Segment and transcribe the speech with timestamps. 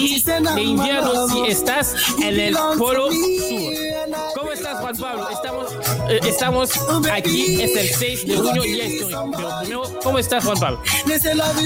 [0.00, 3.74] De invierno si estás en el Polo Sur.
[4.34, 5.28] ¿Cómo estás, Juan Pablo?
[5.28, 5.72] Estamos,
[6.08, 6.70] eh, estamos
[7.12, 9.30] aquí, es el 6 de junio, día histórico.
[9.36, 10.82] Pero primero, ¿cómo estás, Juan Pablo?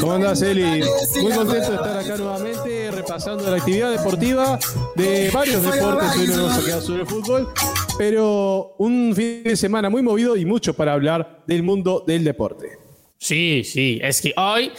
[0.01, 0.83] ¿Cómo andas, Eli?
[1.23, 4.59] Muy contento de estar acá nuevamente repasando la actividad deportiva
[4.97, 6.19] de varios deportes.
[6.19, 7.53] Hoy no quedar sobre el fútbol,
[7.97, 12.79] pero un fin de semana muy movido y mucho para hablar del mundo del deporte.
[13.17, 14.73] Sí, sí, es que hoy,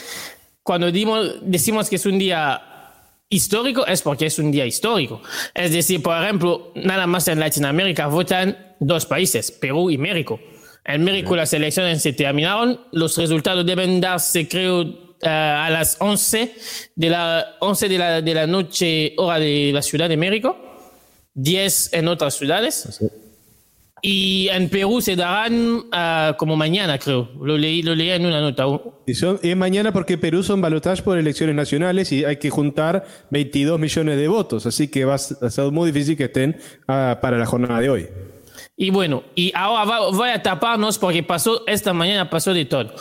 [0.61, 2.73] cuando dimos, decimos que es un día
[3.29, 5.21] histórico, es porque es un día histórico.
[5.53, 10.39] Es decir, por ejemplo, nada más en Latinoamérica votan dos países, Perú y México.
[10.83, 14.81] En México las elecciones se terminaron, los resultados deben darse, creo,
[15.21, 16.53] eh, a las 11
[16.95, 20.55] de la, 11 de la, de la noche, hora de la Ciudad de México,
[21.33, 22.99] 10 en otras ciudades.
[24.07, 27.27] Y en Perú se darán ah, como mañana, creo.
[27.41, 28.65] Lo leí, lo leí en una nota.
[29.07, 33.03] Y son, es mañana porque Perú son balotaje por elecciones nacionales y hay que juntar
[33.31, 34.67] 22 millones de votos.
[34.67, 36.55] Así que va a ser muy difícil que estén
[36.87, 38.07] ah, para la jornada de hoy.
[38.77, 42.93] Y bueno, y ahora va- voy a taparnos porque pasó, esta mañana pasó de todo.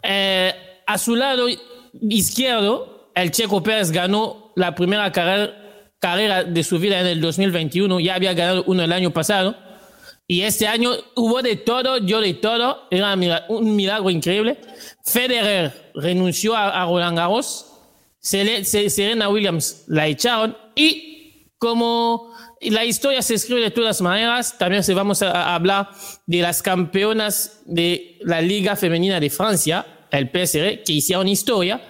[0.00, 0.52] Eh,
[0.86, 1.46] a su lado
[2.08, 5.50] izquierdo, el Checo Pérez ganó la primera carrera,
[5.98, 7.98] carrera de su vida en el 2021.
[8.00, 9.56] Ya había ganado uno el año pasado.
[10.32, 12.88] Y este año hubo de todo, dio de todo.
[12.90, 13.14] Era
[13.50, 14.56] un milagro increíble.
[15.04, 17.66] Federer renunció a, Roland Garros.
[18.18, 20.56] Serena Williams la echaron.
[20.74, 25.90] Y como la historia se escribe de todas maneras, también se vamos a hablar
[26.26, 31.82] de las campeonas de la Liga Femenina de Francia, el PSR, que hicieron historia.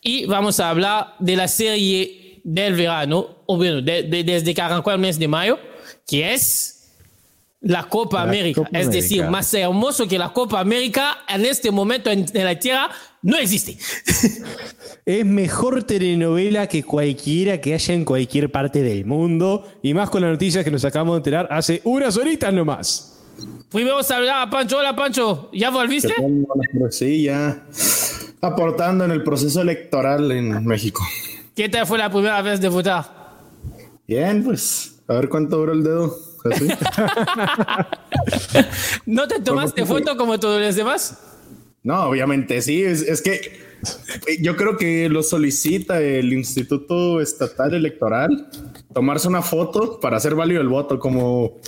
[0.00, 4.62] Y vamos a hablar de la serie del verano, o bueno, de- de- desde que
[4.62, 5.58] arrancó el mes de mayo,
[6.06, 6.78] que es
[7.60, 8.62] la Copa La América.
[8.62, 9.02] Copa es América.
[9.02, 12.90] decir, más hermoso que la Copa América en este momento en, en la Tierra
[13.22, 13.76] no existe.
[15.06, 19.66] Es mejor telenovela que cualquiera que haya en cualquier parte del mundo.
[19.82, 23.18] Y más con las noticias que nos acabamos de enterar hace unas horitas nomás.
[23.70, 24.78] Primero saludar a Pancho.
[24.78, 25.50] Hola, Pancho.
[25.52, 26.14] ¿Ya volviste?
[26.90, 27.64] Sí, ya
[28.40, 31.02] aportando en el proceso electoral en México.
[31.54, 33.04] ¿Qué tal fue la primera vez de votar?
[34.06, 36.29] Bien, pues, a ver cuánto dura el dedo.
[36.44, 36.66] Así.
[39.06, 41.18] ¿No te tomaste foto como todos los demás?
[41.82, 43.70] No, obviamente sí, es, es que
[44.40, 48.48] yo creo que lo solicita el Instituto Estatal Electoral
[48.92, 51.58] tomarse una foto para hacer válido el voto, como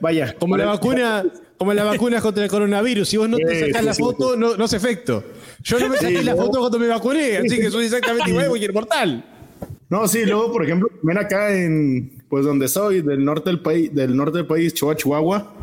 [0.00, 1.24] vaya, Como la vacuna,
[1.56, 3.08] como la vacuna contra el coronavirus.
[3.08, 5.24] Si vos no te sacás sí, la sí, foto, no, no hace efecto.
[5.62, 6.42] Yo no me saqué la ¿no?
[6.42, 9.24] foto cuando me vacuné, así que soy exactamente igual que cualquier mortal.
[9.88, 13.94] No, sí, luego, por ejemplo, ven acá en, pues donde soy, del norte del país,
[13.94, 15.54] del norte del país, Chihuahua, Chihuahua.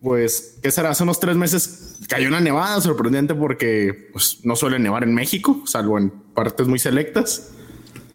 [0.00, 0.90] Pues, ¿qué será?
[0.90, 5.62] Hace unos tres meses cayó una nevada sorprendente porque pues, no suele nevar en México,
[5.66, 7.52] salvo en partes muy selectas.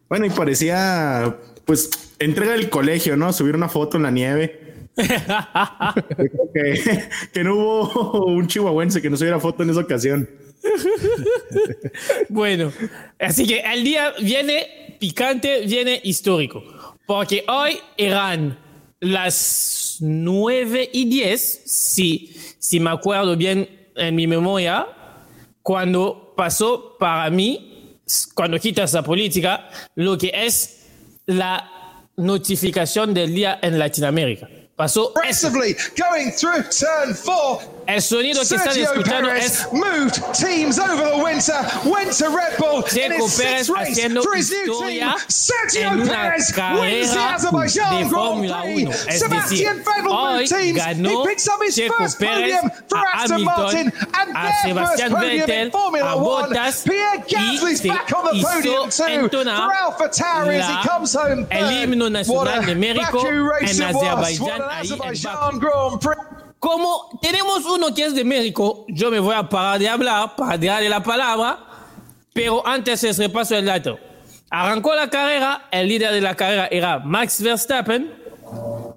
[0.10, 3.32] Bueno, y parecía, pues, entrega del colegio, ¿no?
[3.34, 4.62] Subir una foto en la nieve.
[6.54, 7.04] Que,
[7.34, 10.30] que no hubo un chihuahuense que no subiera foto en esa ocasión.
[12.30, 12.72] Bueno,
[13.20, 16.64] así que el día viene picante, viene histórico.
[17.06, 18.58] Porque hoy eran
[19.00, 24.88] las 9 y 10, si, si me acuerdo bien en mi memoria,
[25.62, 28.00] cuando pasó para mí,
[28.34, 30.86] cuando quitas la política, lo que es
[31.26, 31.72] la
[32.18, 34.50] notificación del día en Latinoamérica.
[34.76, 37.62] Pasó aggressively going through turn four.
[37.88, 41.54] El sonido que están Sergio escuchando Perez es moved teams over the winter,
[41.86, 45.16] went to Red Bull in Checo his Pérez sixth race haciendo for his new historia
[45.18, 45.26] team.
[45.30, 48.84] Sergio en una Perez wins the carrera Azerbaijan de Grand Fórmula Prix.
[48.86, 48.92] 1.
[49.08, 50.78] Es Sebastian decir, Vettel hoy moved teams.
[50.80, 54.30] ganó He picks up his Checo first Pérez podium for a Aston Martin Hamilton, and
[54.30, 56.50] a their Sebastian first podium Vettel, in Formula a One.
[56.50, 60.58] Bottas Pierre y Gasly's se back on the podium hizo too entonar for Alpha Tauri
[60.60, 61.72] as he la- comes home el third.
[61.90, 64.04] himno What nacional a de México Baku race en it was.
[64.04, 66.18] Azerbaiyán, What an ahí en Azerbaijan Grand Prix.
[66.66, 70.58] Como tenemos uno que es de México, yo me voy a parar de hablar para
[70.58, 71.60] darle la palabra,
[72.34, 74.00] pero antes les repaso el dato.
[74.50, 78.12] Arrancó la carrera, el líder de la carrera era Max Verstappen,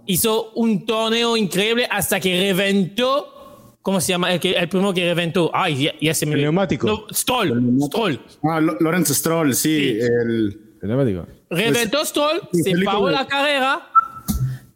[0.07, 4.33] hizo un torneo increíble hasta que reventó, ¿cómo se llama?
[4.33, 6.87] El, que, el primero que reventó, ay, ya, ya se me El neumático.
[6.87, 8.19] No, Stroll, Stroll.
[8.45, 9.99] Ah, Lo- Lorenz Stroll, sí, Sí.
[10.01, 11.27] el Neumático.
[11.51, 13.91] Reventó Stroll, sí, se paró la carrera,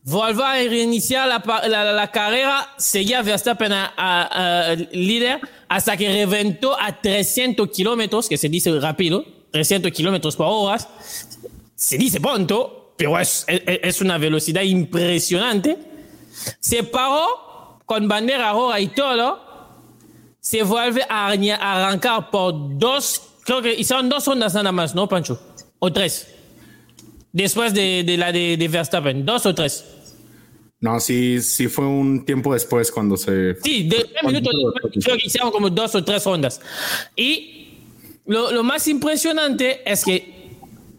[0.04, 6.78] volvió a reiniciar la, la, carrera, seguía Verstappen a, a- a líder hasta que reventó
[6.78, 10.78] a 300 kilómetros, que se dice rápido, 300 kilómetros por hora.
[11.74, 15.78] Se dice pronto, pero es, es, es una velocidad impresionante.
[16.60, 19.40] Se paró con bandera roja y todo.
[20.40, 25.40] se vuelve a arrancar por dos, creo que hicieron dos ondas nada más, ¿no, Pancho?
[25.78, 26.28] O tres.
[27.32, 29.84] Después de, de la de, de Verstappen, dos o tres.
[30.80, 33.54] No, sí, sí fue un tiempo después cuando se.
[33.62, 36.60] Sí, de tres minutos después, creo que hicieron como dos o tres ondas.
[37.16, 37.78] Y
[38.26, 40.50] lo, lo más impresionante es que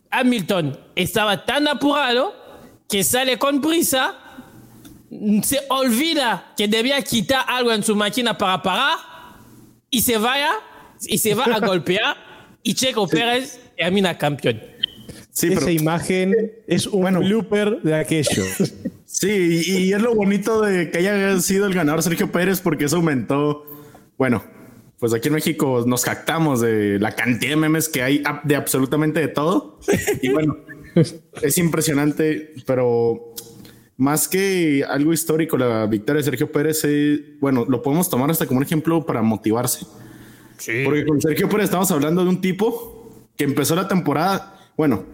[0.09, 2.33] Hamilton estaba tan apurado
[2.87, 4.15] que sale con prisa,
[5.43, 8.97] se olvida que debía quitar algo en su máquina para parar
[9.89, 10.51] y se vaya
[11.01, 12.15] y se va a golpear
[12.63, 14.72] y Checo Pérez termina campeón.
[15.33, 16.33] Sí, pero Esa imagen
[16.67, 17.19] es un Bueno.
[17.19, 18.43] blooper de aquello.
[19.05, 22.85] Sí, y, y es lo bonito de que haya sido el ganador Sergio Pérez porque
[22.85, 23.63] eso aumentó.
[24.17, 24.43] Bueno,
[24.97, 29.19] pues aquí en México nos jactamos de la cantidad de memes que hay de absolutamente
[29.19, 29.79] de todo.
[30.21, 30.57] Y bueno,
[31.43, 33.35] es impresionante, pero
[33.97, 38.47] más que algo histórico, la victoria de Sergio Pérez, eh, bueno, lo podemos tomar hasta
[38.47, 39.85] como un ejemplo para motivarse.
[40.85, 45.05] Porque con Sergio Pérez estamos hablando de un tipo que empezó la temporada, bueno,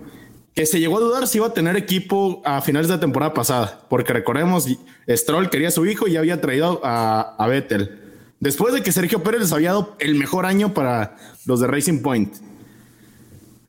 [0.54, 3.86] que se llegó a dudar si iba a tener equipo a finales de temporada pasada,
[3.90, 4.68] porque recordemos,
[5.08, 8.00] Stroll quería a su hijo y había traído a, a Vettel.
[8.40, 12.02] Después de que Sergio Pérez les había dado el mejor año para los de Racing
[12.02, 12.36] Point.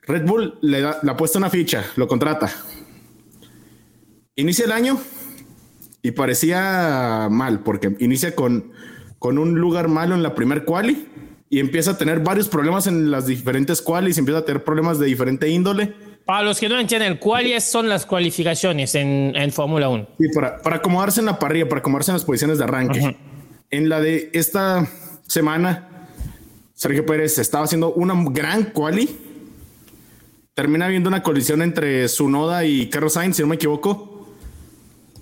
[0.02, 2.50] Red Bull le, da, le ha puesto una ficha, lo contrata.
[4.36, 4.98] Inicia el año
[6.02, 8.72] y parecía mal, porque inicia con,
[9.18, 11.06] con un lugar malo en la primer quali
[11.48, 15.06] y empieza a tener varios problemas en las diferentes qualis, empieza a tener problemas de
[15.06, 15.94] diferente índole.
[16.30, 20.10] Para los que no entienden, ¿cuáles son las cualificaciones en, en Fórmula 1?
[20.16, 23.16] Sí, para, para acomodarse en la parrilla, para acomodarse en las posiciones de arranque.
[23.68, 24.88] En la de esta
[25.26, 26.06] semana,
[26.72, 29.10] Sergio Pérez estaba haciendo una gran quali.
[30.54, 34.28] Termina habiendo una colisión entre Sunoda y Carlos Sainz, si no me equivoco.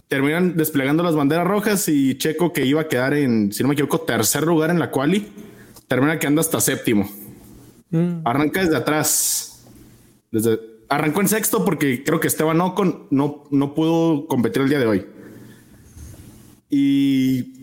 [0.08, 3.72] Terminan desplegando las banderas rojas y Checo, que iba a quedar en, si no me
[3.72, 5.26] equivoco, tercer lugar en la quali,
[5.86, 7.08] termina quedando hasta séptimo.
[8.26, 9.64] Arranca desde atrás.
[10.30, 14.78] Desde, arrancó en sexto porque creo que Esteban Ocon no, no pudo competir el día
[14.78, 15.06] de hoy.
[16.70, 17.58] Y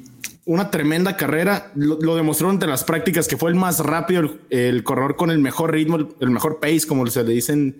[0.45, 1.71] una tremenda carrera.
[1.75, 5.31] Lo, lo demostró entre las prácticas que fue el más rápido, el, el corredor con
[5.31, 7.75] el mejor ritmo, el, el mejor pace, como se le dice en,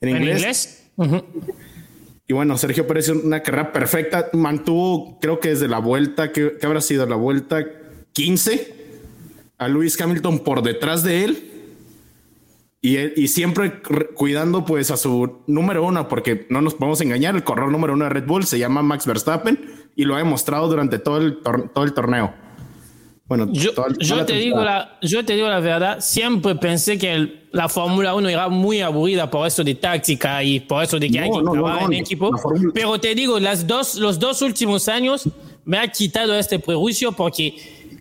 [0.00, 0.90] en ¿En inglés.
[2.28, 4.30] Y bueno, Sergio Pérez una carrera perfecta.
[4.32, 7.64] Mantuvo, creo que desde la vuelta, que, que habrá sido la vuelta
[8.12, 8.74] 15,
[9.58, 11.51] a Lewis Hamilton por detrás de él.
[12.84, 17.36] Y, y siempre re- cuidando pues a su número uno, porque no nos podemos engañar,
[17.36, 19.60] el corredor número uno de Red Bull se llama Max Verstappen
[19.94, 21.38] y lo ha demostrado durante todo el,
[21.72, 22.34] todo el torneo.
[23.26, 27.12] Bueno, Yo, toda- yo te digo la, yo te digo la verdad, siempre pensé que
[27.12, 31.08] el- la Fórmula 1 era muy aburrida por eso de táctica y por eso de
[31.08, 32.32] que No, hay que no, trabajar no, en equipo.
[32.32, 35.28] la Fórmula- Pero te digo, las dos, los dos últimos años
[35.64, 37.54] me ha quitado este prejuicio porque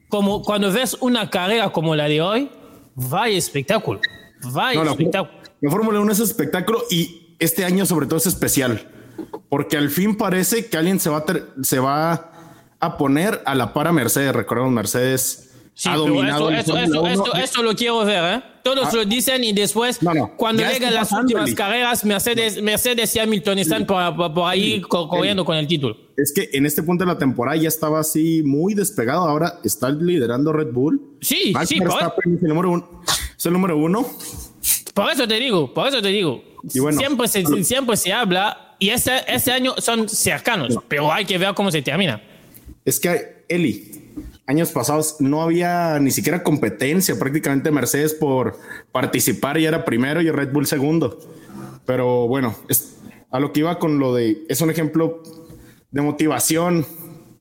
[0.10, 2.50] como cuando ves una carrera como la de hoy,
[2.96, 4.00] vaya espectáculo.
[4.46, 5.32] Vaya No, espectáculo.
[5.62, 8.88] la Fórmula 1 es espectáculo y este año sobre todo es especial
[9.50, 12.32] porque al fin parece que alguien se va a, ter- se va
[12.80, 14.34] a poner a la para Mercedes.
[14.34, 17.34] Recordemos, Mercedes Sí, ha dominado esto, la esto, Fórmula esto, 1.
[17.34, 18.44] esto, esto lo quiero ver, ¿eh?
[18.62, 18.92] Todos Ah.
[18.98, 21.56] lo dicen y después, No, no, cuando llegan las últimas Eli.
[21.56, 25.98] carreras, Mercedes, Mercedes y Hamilton están por, por- por ahí co- corriendo con el título.
[26.18, 29.28] Es que en este punto de la temporada ya estaba así muy despegado.
[29.28, 31.02] Ahora está liderando Red Bull.
[31.22, 33.02] Sí, Max sí, Verstappen es el número uno.
[33.38, 34.06] Es el número uno.
[34.94, 36.44] por eso te digo, por eso te digo.
[36.74, 41.26] Y bueno, siempre, se, siempre se habla y este, este año son cercanos, pero hay
[41.26, 42.22] que ver cómo se termina.
[42.86, 43.91] Es que Eli,
[44.48, 48.58] años pasados no había ni siquiera competencia prácticamente Mercedes por
[48.92, 51.20] participar y era primero y Red Bull segundo.
[51.86, 52.98] Pero bueno, es
[53.32, 55.24] a lo que iba con lo de es un ejemplo
[55.92, 56.86] de motivación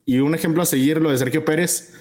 [0.04, 1.94] y un ejemplo a seguir lo de Sergio Pérez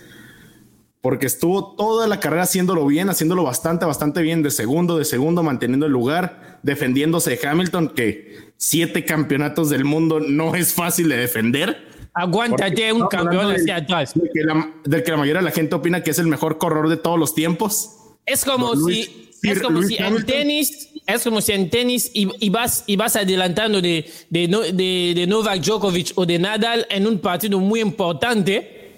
[1.01, 5.43] porque estuvo toda la carrera haciéndolo bien, haciéndolo bastante, bastante bien, de segundo, de segundo,
[5.43, 11.17] manteniendo el lugar, defendiéndose de Hamilton, que siete campeonatos del mundo no es fácil de
[11.17, 11.87] defender.
[12.13, 14.13] Aguántate un campeón hacia del- atrás.
[14.13, 16.57] del que, la, del que la mayoría de la gente opina que es el mejor
[16.57, 17.91] corredor de todos los tiempos.
[18.25, 21.69] Es como Luis- si, Sir es como Luis si en tenis, es como si en
[21.69, 26.37] tenis y, y vas, y vas adelantando de, de, de, de Novak Djokovic o de
[26.39, 28.91] Nadal en un partido muy importante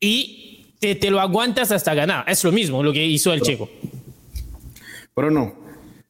[0.00, 2.24] y te, te lo aguantas hasta ganar.
[2.28, 3.68] Es lo mismo lo que hizo el checo.
[5.14, 5.54] Pero no,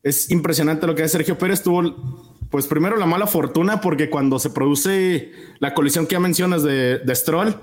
[0.03, 1.63] es impresionante lo que hace Sergio Pérez.
[1.63, 6.63] Tuvo, pues primero la mala fortuna porque cuando se produce la colisión que ya mencionas
[6.63, 7.57] de, de Stroll,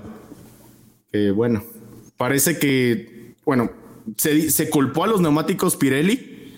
[1.10, 1.64] que bueno,
[2.18, 3.70] parece que, bueno,
[4.18, 6.52] se, se culpó a los neumáticos Pirelli,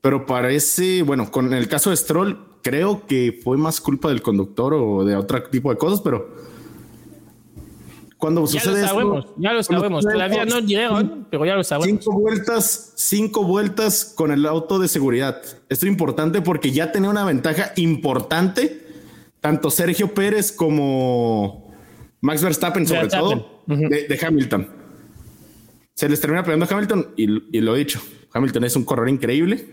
[0.00, 4.72] pero parece, bueno, con el caso de Stroll, creo que fue más culpa del conductor
[4.72, 6.34] o de otro tipo de cosas, pero
[8.18, 10.04] cuando Ya sucede lo esto, ya lo sabemos.
[10.04, 12.04] Todavía no dijeron, pero ya lo sabemos.
[12.04, 15.40] Cinco vueltas, cinco vueltas con el auto de seguridad.
[15.68, 18.84] Esto es importante porque ya tenía una ventaja importante,
[19.40, 21.72] tanto Sergio Pérez como
[22.20, 23.38] Max Verstappen, sobre Verstappen.
[23.38, 24.68] todo, de, de Hamilton.
[25.94, 28.00] Se les termina pegando a Hamilton y, y lo he dicho,
[28.32, 29.64] Hamilton es un corredor increíble,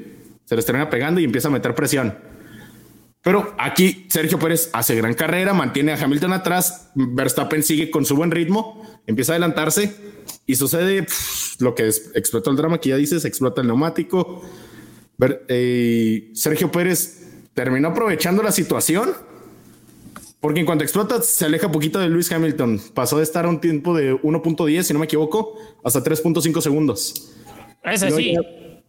[0.45, 2.15] se les termina pegando y empieza a meter presión.
[3.25, 8.15] Pero aquí Sergio Pérez hace gran carrera, mantiene a Hamilton atrás, Verstappen sigue con su
[8.15, 9.95] buen ritmo, empieza a adelantarse
[10.45, 14.43] y sucede pff, lo que es, explotó el drama que ya dices, explota el neumático.
[15.17, 17.23] Ver- eh, Sergio Pérez
[17.55, 19.09] terminó aprovechando la situación
[20.39, 22.79] porque en cuanto explota se aleja poquito de Lewis Hamilton.
[22.93, 27.33] Pasó de estar a un tiempo de 1.10, si no me equivoco, hasta 3.5 segundos.
[27.83, 28.13] Es Y así.
[28.13, 28.35] oye,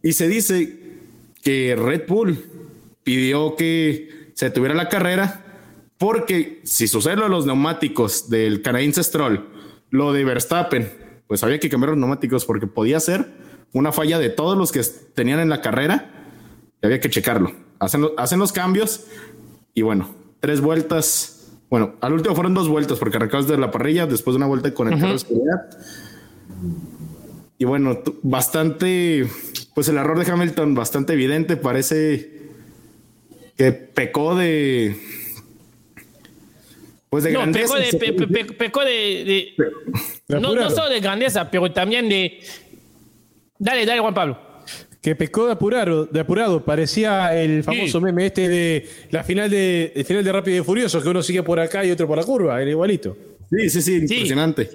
[0.03, 0.77] Y se dice
[1.41, 2.45] que Red Bull
[3.03, 5.43] pidió que se tuviera la carrera
[5.97, 9.47] porque si sucede lo de los neumáticos del canadiense Stroll,
[9.89, 10.91] lo de Verstappen,
[11.25, 13.31] pues había que cambiar los neumáticos porque podía ser
[13.73, 14.81] una falla de todos los que
[15.15, 16.11] tenían en la carrera
[16.83, 17.51] y había que checarlo.
[17.79, 19.05] Hacen, lo- hacen los cambios
[19.73, 21.47] y bueno, tres vueltas.
[21.71, 24.71] Bueno, al último fueron dos vueltas porque arrancamos de la parrilla después de una vuelta
[24.75, 25.67] con el carro de seguridad.
[27.57, 29.27] Y bueno, bastante,
[29.73, 32.36] pues el error de Hamilton bastante evidente, parece
[33.57, 34.95] que pecó de,
[37.09, 37.73] pues de No, grandeza.
[37.75, 39.53] pecó de, pe- pe- pe- pecó de,
[40.27, 42.39] no, solo de grandeza, pero también de...
[43.59, 44.39] Dale, dale, Juan Pablo.
[45.01, 46.63] Que pecó de apurado, de apurado.
[46.65, 48.03] Parecía el famoso Sí.
[48.03, 51.41] meme este de la final de, el final de Rápido y Furioso, que uno sigue
[51.43, 53.15] por acá y otro por la curva, era igualito.
[53.49, 54.69] Sí, sí, sí, impresionante.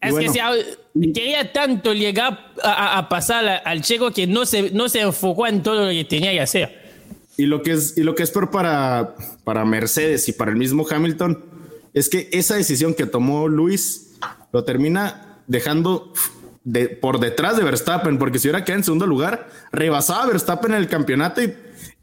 [0.00, 4.70] Es bueno, que se- quería tanto llegar a, a- pasar al checo que no se,
[4.70, 6.83] no se enfocó en todo lo que tenía que hacer.
[7.36, 9.14] Y lo que es, y lo que es peor para,
[9.44, 11.44] para Mercedes y para el mismo Hamilton
[11.92, 14.12] es que esa decisión que tomó Luis
[14.52, 16.12] lo termina dejando
[16.64, 20.72] de, por detrás de Verstappen, porque si hubiera quedado en segundo lugar, rebasaba a Verstappen
[20.72, 21.52] en el campeonato y,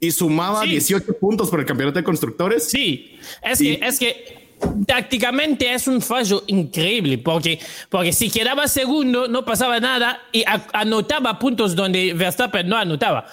[0.00, 0.68] y sumaba Sí.
[0.70, 2.64] 18 puntos para el campeonato de constructores.
[2.64, 3.76] Sí, es Sí.
[3.78, 4.42] que, es que
[4.86, 7.58] tácticamente es un fallo increíble, porque,
[7.88, 13.26] porque si quedaba segundo no pasaba nada y a- anotaba puntos donde Verstappen no anotaba.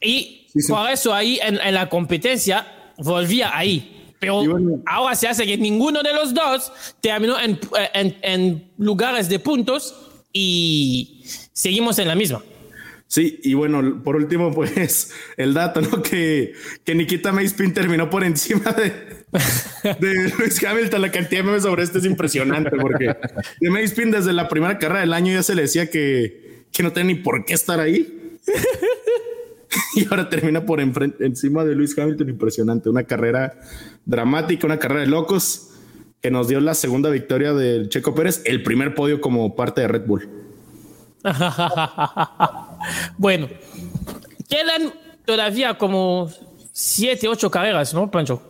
[0.00, 0.60] Y Sí.
[0.72, 2.66] por eso ahí en, en la competencia
[2.98, 3.96] volvía ahí.
[4.18, 4.82] Pero bueno.
[4.86, 7.58] ahora se hace que ninguno de los dos terminó en,
[7.94, 9.94] en- en lugares de puntos
[10.32, 12.42] y seguimos en la misma.
[13.06, 16.00] Sí, y bueno, por último, pues el dato, ¿no?
[16.02, 16.52] Que,
[16.84, 19.24] que Nikita Mazepin terminó por encima de,
[19.98, 21.02] de Luis Hamilton.
[21.02, 23.16] La cantidad de memes sobre esto es impresionante porque
[23.60, 26.92] de Mazepin desde la primera carrera del año ya se le decía que, que no
[26.92, 28.16] tenía ni por qué estar ahí.
[29.94, 32.28] y ahora termina por enfrente, encima de Luis Hamilton.
[32.28, 32.88] Impresionante.
[32.88, 33.54] Una carrera
[34.04, 35.68] dramática, una carrera de locos
[36.20, 39.88] que nos dio la segunda victoria del Checo Pérez, el primer podio como parte de
[39.88, 40.28] Red Bull.
[43.18, 43.48] bueno,
[44.48, 44.92] quedan
[45.24, 46.30] todavía como
[46.72, 48.42] siete, ocho carreras, ¿no, Pancho?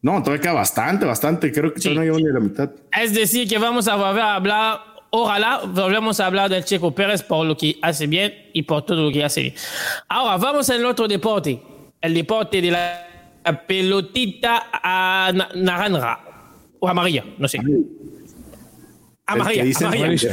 [0.00, 1.52] No, todavía queda bastante, bastante.
[1.52, 1.94] Creo que Sí.
[1.94, 2.70] no llevo ni la mitad.
[3.00, 4.78] Es decir, que vamos a volver a hablar,
[5.10, 9.02] ojalá volvemos a hablar del Checo Pérez por lo que hace bien y por todo
[9.04, 9.54] lo que hace bien.
[10.08, 11.60] Ahora, vamos al otro deporte,
[12.00, 13.04] el deporte de la
[13.66, 16.20] pelotita a na- naranja
[16.80, 17.58] o amarilla, no sé.
[19.26, 20.02] Amarilla, amarilla.
[20.04, 20.30] amarilla.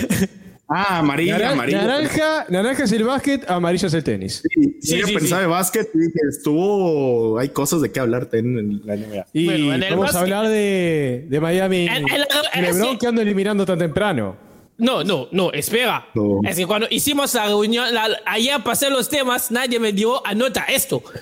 [0.68, 1.82] Ah, amarilla, Naran- amarilla.
[1.84, 4.42] naranja, naranja es el básquet, amarilla es el tenis.
[4.52, 5.44] Sí, Sí, yo sí, pensaba sí.
[5.44, 9.28] de básquet y dije, estuvo, hay cosas de qué hablar en la NBA.
[9.32, 11.86] Y Bueno, en el vamos básquet- a hablar de, de Miami.
[11.88, 12.98] El- el- el- LeBron sí.
[12.98, 14.38] que anda eliminando tan temprano.
[14.78, 16.06] No, no, no, espera.
[16.16, 16.42] No.
[16.46, 20.66] Es que cuando hicimos la reunión, la- ayer pasé los temas, nadie me dio, anota
[20.68, 21.02] esto.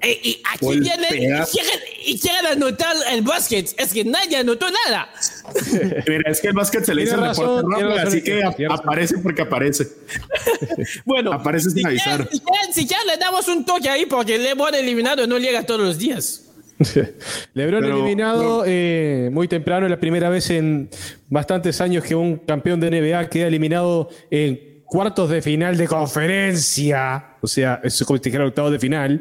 [0.00, 1.18] Eh, y aquí vienen y
[1.50, 3.74] quieren, y quieren anotar el básquet.
[3.76, 5.10] Es que nadie anotó nada.
[6.06, 9.18] Mira, es que el básquet se le el deporte razón, tiene razón, así que aparece
[9.18, 9.88] porque aparece.
[11.04, 12.28] Bueno, Aparece sin si avisar.
[12.28, 15.98] quieren- Si quieren, le damos un toque ahí porque LeBron eliminado no llega todos los
[15.98, 16.44] días.
[17.54, 20.88] LeBron Pero- eliminado eh, muy temprano, la primera vez en
[21.28, 27.36] bastantes años que un campeón de NBA queda eliminado en cuartos de final de conferencia.
[27.40, 29.20] O sea, es como si dijera octavo de final.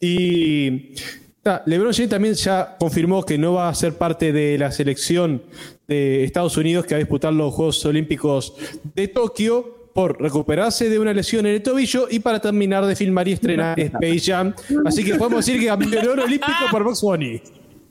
[0.00, 0.94] Y
[1.42, 5.42] ta, LeBron James también ya confirmó que no va a ser parte de la selección
[5.86, 8.54] de Estados Unidos que va a disputar los Juegos Olímpicos
[8.94, 13.28] de Tokio por recuperarse de una lesión en el tobillo y para terminar de filmar
[13.28, 14.54] y estrenar Space Jam.
[14.86, 17.42] Así que podemos decir que campeón olímpico por Box Bunny.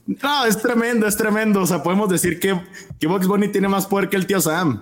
[0.08, 1.62] No, es tremendo, es tremendo.
[1.62, 2.60] O sea, podemos decir que,
[3.00, 4.82] que Box Bunny tiene más poder que el tío Sam.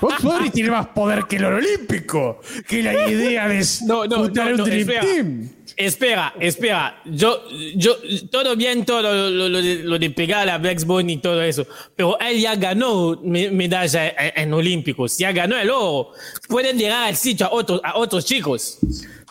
[0.00, 4.24] Box Bunny tiene más poder que el oro olímpico, que la idea de No, no,
[4.24, 5.00] juntar no, un Dream espera.
[5.02, 5.48] Team.
[5.76, 7.00] Espera, espera.
[7.04, 7.40] Yo,
[7.76, 7.96] yo,
[8.30, 11.42] todo bien, todo lo, lo- lo de, lo de pegar a Bugs Bunny y todo
[11.42, 11.66] eso.
[11.96, 15.16] Pero él ya ganó me- medalla en, en Olímpicos.
[15.18, 16.10] Ya ganó el oro.
[16.48, 18.78] Pueden llegar al sitio a otros, a otros chicos.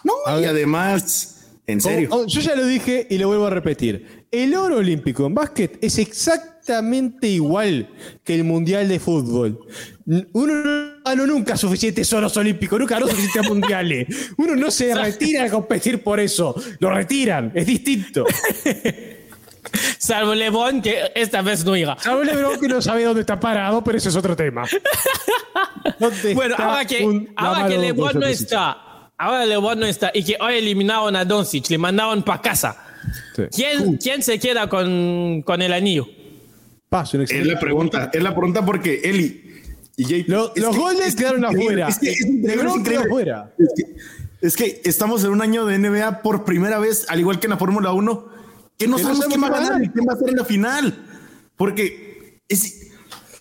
[0.04, 2.10] No, y además, en serio.
[2.12, 4.26] Oh, oh, yo ya lo dije y lo vuelvo a repetir.
[4.32, 7.90] El oro olímpico en básquet es exactamente igual
[8.24, 9.60] que el mundial de fútbol.
[10.08, 10.28] N-
[11.04, 14.32] Uno no ganó nunca suficientes oros olímpicos, nunca ganó suficientes mundiales.
[14.38, 16.56] Uno no se retira a competir por eso.
[16.80, 18.26] Lo retiran, es distinto.
[19.98, 21.98] Salvo LeBron, que esta vez no irá.
[22.00, 24.66] Sabe Lebron que no sabe dónde está parado, pero ese es otro tema.
[26.00, 30.24] ¿Dónde Bueno, ahora que, ahora que de LeBron no está, ahora LeBron no está y
[30.24, 32.78] que hoy eliminaron a Doncic, le mandaron para casa.
[33.36, 33.44] Sí.
[33.52, 36.08] ¿Quién, ¿Quién se queda con, con el anillo?
[36.90, 39.51] Paso, Es la pregunta, es la pregunta porque Eli
[40.02, 40.30] y JP.
[40.30, 41.88] Lo- es los que- Golden es que quedaron afuera.
[41.88, 43.54] Es que, es afuera.
[43.58, 43.96] Es que,
[44.42, 47.52] es que estamos en un año de NBA por primera vez, al igual que en
[47.52, 48.28] la Fórmula 1,
[48.78, 51.06] que no sabemos quién va a ganar y quién va a ser en la final.
[51.56, 52.88] Porque es.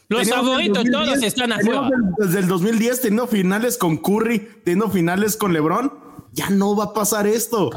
[0.09, 1.89] Los favoritos todos 2010, están afuera.
[2.19, 5.93] Desde el 2010 teniendo finales con Curry, teniendo finales con LeBron,
[6.33, 7.71] ya no va a pasar esto.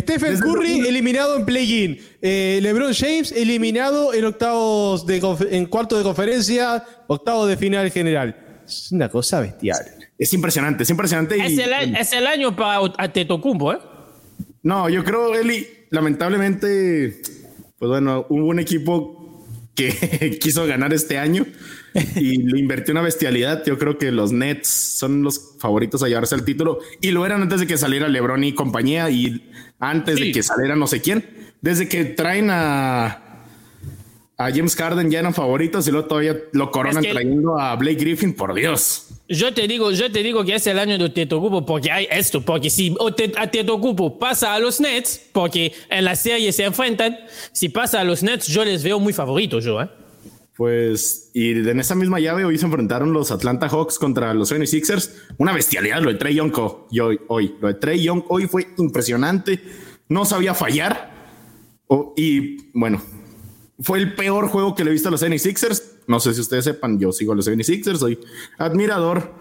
[0.00, 1.98] Stephen Curry el- eliminado en play-in.
[2.22, 5.20] Eh, LeBron James eliminado en octavos de
[5.50, 8.62] en cuarto de conferencia, octavos de final general.
[8.66, 9.78] Es una cosa bestial.
[10.18, 11.36] Es impresionante, es impresionante.
[11.36, 13.78] y- Es el, a- es el año para Antetokounmpo, ¿eh?
[14.62, 17.20] No, yo creo, Eli, lamentablemente,
[17.78, 19.23] pues bueno, hubo un equipo
[19.74, 21.46] que quiso ganar este año
[22.16, 23.64] y le invirtió una bestialidad.
[23.64, 27.42] Yo creo que los Nets son los favoritos a llevarse el título y lo eran
[27.42, 30.26] antes de que saliera LeBron y compañía y antes Sí.
[30.26, 31.24] de que saliera no sé quién.
[31.60, 33.23] Desde que traen a,
[34.36, 37.76] a James Harden ya eran favoritos y luego todavía lo coronan Es que- trayendo a
[37.76, 39.06] Blake Griffin, por Dios.
[39.28, 42.42] Yo te digo, yo te digo que es el año de Antetokounmpo porque hay esto,
[42.42, 47.16] porque si Ote- Antetokounmpo pasa a los Nets, porque en la serie se enfrentan,
[47.52, 49.88] si pasa a los Nets, yo les veo muy favoritos, yo, ¿eh?
[50.56, 55.10] Pues, y en esa misma llave hoy se enfrentaron los Atlanta Hawks contra los 76ers.
[55.38, 57.54] Una bestialidad lo de Trey Young hoy, hoy.
[57.60, 59.60] Lo de Trey Young hoy fue impresionante.
[60.08, 61.12] No sabía fallar.
[62.16, 63.02] Y bueno,
[63.80, 65.82] fue el peor juego que le he visto a los 76ers.
[66.06, 68.18] No sé si ustedes sepan, yo sigo a los 76ers, soy
[68.58, 69.32] admirador.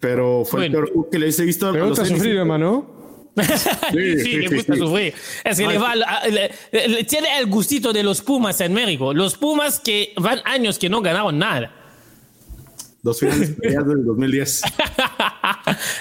[0.00, 2.38] Pero fue el peor juego que les he visto a Me los gusta sufrir, 76ers.
[2.40, 2.96] hermano.
[3.36, 4.80] Sí, sí, le sí, gusta sí.
[4.80, 5.14] sufrir.
[5.44, 6.50] Es que le va, a- le-
[6.88, 9.12] le- tiene el gustito de los Pumas en México.
[9.12, 11.75] Los Pumas que van años que no ganaron nada.
[13.06, 14.62] Dos finales peleadas del 2010.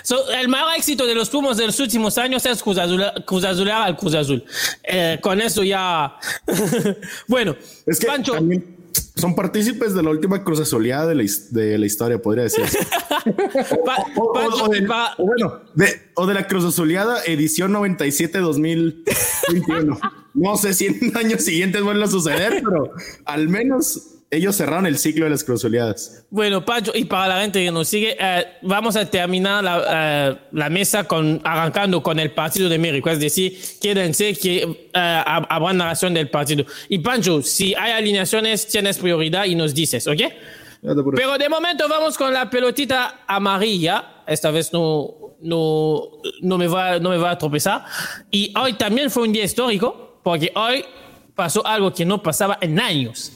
[0.03, 3.43] So, el mayor éxito de los Pumas de los últimos años es Cruz Azul, Cruz
[3.45, 4.43] Azulear al Cruz Azul.
[4.83, 6.15] Eh, con eso ya.
[7.27, 8.75] bueno, Es que Pancho, también
[9.15, 12.65] son partícipes de la última cruz azuleada de la, de la historia, podría decir.
[14.17, 14.87] O, o- o de,
[15.17, 19.99] o bueno, de, o de la Cruz Azuleada edición 97-2021.
[20.35, 22.91] no sé si en años siguientes vuelve a suceder, pero
[23.25, 23.99] al menos
[24.35, 26.25] ellos cerraron el ciclo de las Cruz Azuleadas.
[26.29, 29.83] Bueno, Pancho, y para la gente que nos sigue, eh, vamos a terminar la,
[30.31, 33.09] eh, la mesa con, arrancando con el partido de México.
[33.09, 36.65] Es decir, quédense que eh, hab- habrá narración del partido.
[36.89, 40.21] Y Pancho, si hay alineaciones, tienes prioridad y nos dices, ¿ok?
[41.15, 44.21] Pero de momento vamos con la pelotita amarilla.
[44.27, 46.03] Esta vez no, no,
[46.41, 47.83] no, me va, no me va a tropezar.
[48.29, 50.85] Y hoy también fue un día histórico, porque hoy
[51.33, 53.31] pasó algo que no pasaba en años.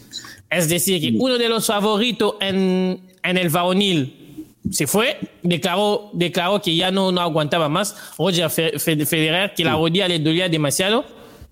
[0.49, 6.61] Es decir, que uno de los favoritos en, en el varonil se fue, declaró, declaró
[6.61, 7.95] que ya no, no aguantaba más.
[8.17, 11.05] Roger Fe- Fe- Federer, que la rodilla le dolía demasiado,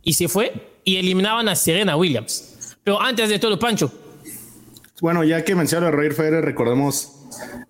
[0.03, 0.51] y se fue
[0.83, 2.75] y eliminaron a Serena Williams.
[2.83, 3.91] Pero antes de todo, Pancho,
[5.01, 7.11] Bueno, ya que mencionaron a Roger Federer, recordemos,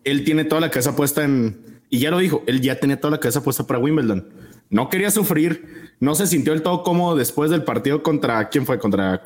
[0.03, 3.11] él tiene toda la cabeza puesta en, y ya lo dijo, él ya tenía toda
[3.11, 4.29] la cabeza puesta para Wimbledon.
[4.69, 8.79] No quería sufrir, no se sintió del todo cómodo después del partido contra, ¿quién fue?
[8.79, 9.21] Contra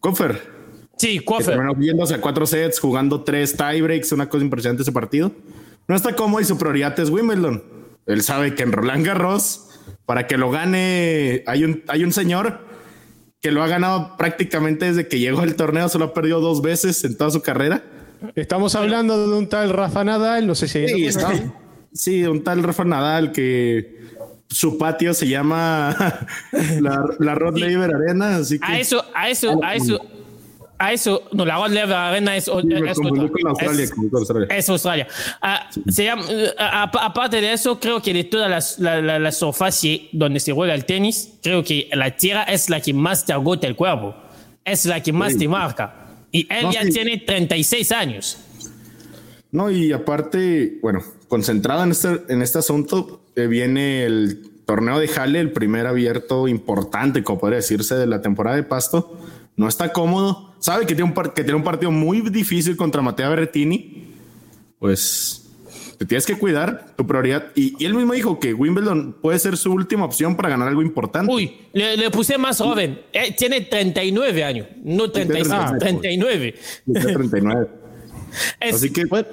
[0.00, 0.53] Kofer.
[0.96, 1.58] Sí, Coffer.
[1.76, 5.32] viéndose a cuatro sets, jugando tres tiebreaks, una cosa impresionante ese partido.
[5.88, 7.62] No está cómodo y su prioridad es Wimbledon.
[8.06, 9.68] Él sabe que en Roland Garros,
[10.06, 12.60] para que lo gane, hay un, hay un señor
[13.40, 17.04] que lo ha ganado prácticamente desde que llegó al torneo, solo ha perdido dos veces
[17.04, 17.82] en toda su carrera.
[18.34, 21.32] Estamos hablando de un tal Rafa Nadal, no sé si Sí, está-
[21.92, 24.02] sí, un tal Rafa Nadal que
[24.48, 25.94] su patio se llama
[26.80, 30.00] la, la Rod Laver Arena, así que A eso, a eso, a eso,
[30.86, 32.56] a eso, no, la Rod Laver Arena es, Sí, es
[32.98, 33.28] otra.
[33.28, 34.48] con Australia, Es- con Australia.
[34.50, 35.06] Es Australia.
[35.42, 36.24] Ah, se llama,
[36.58, 40.40] a- a- aparte de eso, creo que de todas las la, la, la superficie donde
[40.40, 43.76] se juega el tenis, creo que la tierra es la que más te agota el
[43.76, 44.14] cuerpo.
[44.64, 45.38] Es la que más Sí.
[45.40, 45.94] te marca.
[46.32, 46.90] Y él No, ya sí.
[46.90, 48.38] tiene 36 años.
[49.52, 55.06] No, y aparte, bueno, concentrado en este, en este asunto, eh, viene el torneo de
[55.06, 59.16] Jale, el primer abierto importante, como podría decirse, de la temporada de Pasto.
[59.56, 60.54] No está cómodo.
[60.58, 64.04] Sabe que tiene un, que tiene un partido muy difícil contra Mateo Berrettini.
[64.78, 65.40] Pues
[65.98, 67.46] te tienes que cuidar tu prioridad.
[67.54, 70.82] Y, y él mismo dijo que Wimbledon puede ser su última opción para ganar algo
[70.82, 71.32] importante.
[71.32, 73.00] Uy, le, le puse más joven.
[73.12, 76.54] Eh, tiene 39 años, no 36, Ah, 39.
[76.84, 77.68] Tiene 39.
[78.60, 79.28] Es- Así que Bueno,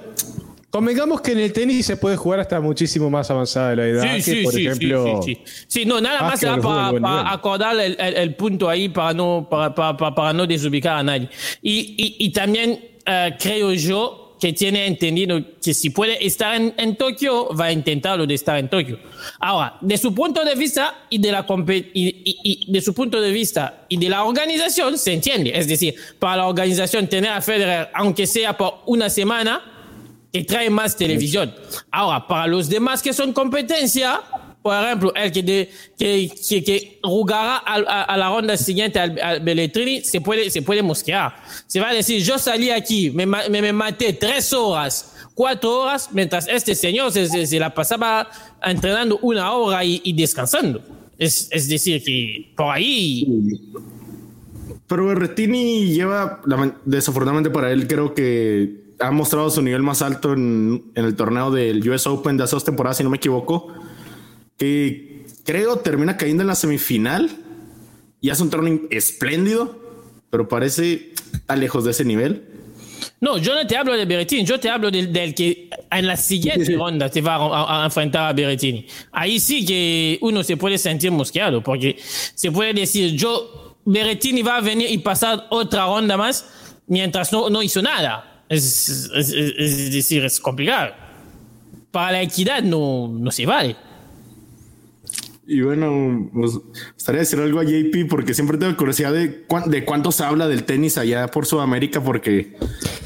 [0.72, 4.02] convengamos que en el tenis se puede jugar hasta muchísimo más avanzada de la edad.
[4.02, 5.64] Sí, que, sí, por sí, ejemplo, sí, sí, sí.
[5.68, 7.02] Sí, no, nada más para, para nivel.
[7.04, 11.02] acordar el, el- el punto ahí para no, para, para, para- para no desubicar a
[11.02, 11.28] nadie.
[11.60, 16.74] Y, y, y también eh, creo yo que tiene entendido que si puede estar en,
[16.76, 18.98] en Tokio, va a intentarlo de estar en Tokio.
[19.38, 22.92] Ahora, de su punto de vista y de la compe- y, y- y de su
[22.92, 25.52] punto de vista y de la organización, se entiende.
[25.54, 29.71] Es decir, para la organización tener a Federer, aunque sea por una semana,
[30.32, 31.54] que trae más televisión.
[31.90, 34.20] Ahora, para los demás que son competencia,
[34.62, 38.98] por ejemplo, el que, de- que, que, que jugará al- a, a la ronda siguiente
[38.98, 41.34] al, al Belletrini, se puede, se puede mosquear.
[41.66, 46.08] Se va a decir, yo salí aquí, me, me, me maté tres horas, cuatro horas,
[46.12, 48.30] mientras este señor se, se, se la pasaba
[48.64, 50.80] entrenando una hora y, y descansando.
[51.18, 53.26] Es, es decir, que por ahí...
[54.86, 56.40] Pero Berrettini lleva,
[56.84, 61.50] desafortunadamente para él, creo que ha mostrado su nivel más alto en, en el torneo
[61.50, 63.72] del US Open de hace dos temporadas, si no me equivoco,
[64.58, 67.30] que creo termina cayendo en la semifinal
[68.20, 69.78] y hace un torneo espléndido,
[70.30, 72.48] pero parece está lejos de ese nivel.
[73.20, 76.16] No, yo no te hablo de Berrettini, yo te hablo del, del que en la
[76.16, 77.38] siguiente ronda te va a,
[77.78, 78.86] a- a enfrentar a Berrettini.
[79.10, 84.56] Ahí sí que uno se puede sentir mosqueado, porque se puede decir, yo, Berrettini va
[84.58, 86.46] a venir y pasar otra ronda más
[86.86, 88.31] mientras no, no hizo nada.
[88.52, 90.92] Es, es- es- es decir, es complicado.
[91.90, 93.76] Para la equidad no, no se vale.
[95.46, 96.52] Y bueno, pues,
[96.94, 100.46] gustaría decir algo a JP porque siempre tengo curiosidad de, cuán- de cuánto se habla
[100.48, 102.56] del tenis allá por Sudamérica porque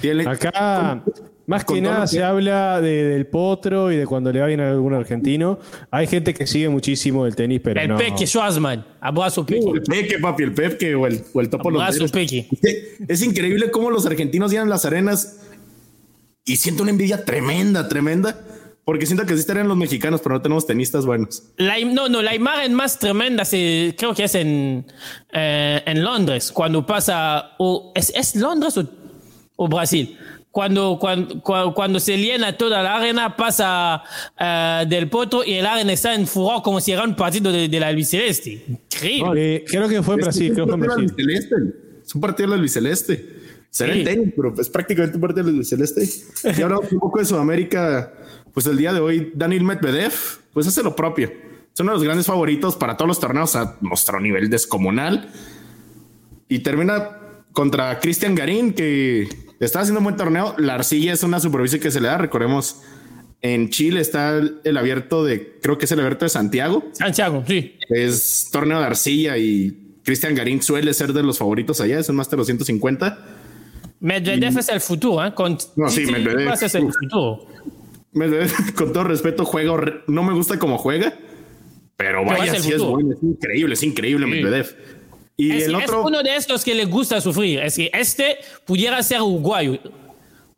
[0.00, 0.28] tiene...
[0.28, 1.02] acá
[1.46, 4.60] más que nada que- se habla de- del potro y de cuando le va bien
[4.60, 5.58] a algún argentino.
[5.90, 7.96] Hay gente que sigue muchísimo el tenis, pero El no.
[7.96, 9.68] Peque Schwarzman, abrazo Peque.
[9.74, 12.12] El Peque, papi, el Peque o el, o el Topo Abrazo Londeros.
[12.12, 12.48] Peque.
[13.08, 15.40] Es increíble cómo los argentinos llenan las arenas
[16.44, 18.38] y siento una envidia tremenda, tremenda,
[18.84, 21.42] porque siento que sí estarían los mexicanos, pero no tenemos tenistas buenos.
[21.56, 24.86] La, no, no, la imagen más tremenda se, creo que es en,
[25.32, 28.88] eh, en Londres, cuando pasa, o, ¿es, es Londres o,
[29.56, 30.16] o Brasil?
[30.56, 34.02] Cuando, cuando, cua- cuando se llena toda la arena, pasa
[34.40, 37.68] eh, del potro y el arena está en furor como si era un partido de,
[37.68, 38.64] de la albiceleste.
[38.66, 39.56] Increíble.
[39.56, 41.74] Eh, creo que fue en Brasil, es creo que fue un en partido Brasil.
[42.02, 43.36] Es un partido del albiceleste.
[43.68, 44.02] Será Sí.
[44.04, 46.08] tenis, pero es prácticamente un partido del albiceleste.
[46.58, 48.14] Y hablamos un poco de Sudamérica.
[48.54, 50.14] Pues el día de hoy, Daniel Medvedev,
[50.54, 51.30] pues hace lo propio.
[51.74, 55.28] Es uno de los grandes favoritos para todos los torneos a mostrar un nivel descomunal.
[56.48, 57.18] Y termina
[57.52, 59.28] contra Cristian Garín, que
[59.60, 60.54] está haciendo un buen torneo.
[60.58, 62.18] La arcilla es una supervisión que se le da.
[62.18, 62.82] Recordemos,
[63.42, 66.84] en Chile está el, el abierto de, creo que es el abierto de Santiago.
[66.92, 67.76] Santiago, sí.
[67.88, 71.98] Es torneo de arcilla y Cristian Garín suele ser de los favoritos allá.
[71.98, 73.18] Es un Master 250.
[74.00, 75.32] Medvedev es el futuro, ¿eh?
[75.34, 76.52] Con No, sí, Medvedev.
[76.52, 77.46] es el futuro.
[78.12, 79.74] Medvedev, con todo respeto, juega.
[80.06, 81.14] No me gusta cómo juega,
[81.96, 83.12] pero Pero vaya, es el sí es bueno.
[83.14, 84.76] Es increíble, es increíble Medvedev.
[85.36, 87.60] Y Es, el es uno de estos que le gusta sufrir.
[87.60, 89.78] Es que este pudiera ser uruguayo.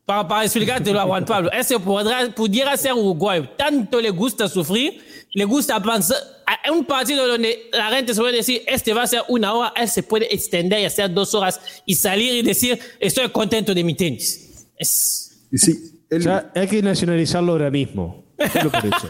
[0.05, 3.49] Para, para explicártelo a Juan Pablo, este podrá, pudiera ser uruguayo.
[3.57, 5.03] Tanto le gusta sufrir,
[5.35, 6.17] le gusta pensar.
[6.47, 9.73] A un partido donde la gente se puede decir, este va a ser una hora,
[9.77, 13.85] él se puede extender y hacer dos horas y salir y decir, estoy contento de
[13.85, 14.67] mi tenis.
[14.79, 18.25] Es, y sí, el- hay que nacionalizarlo ahora mismo.
[18.53, 19.09] Solo por eso.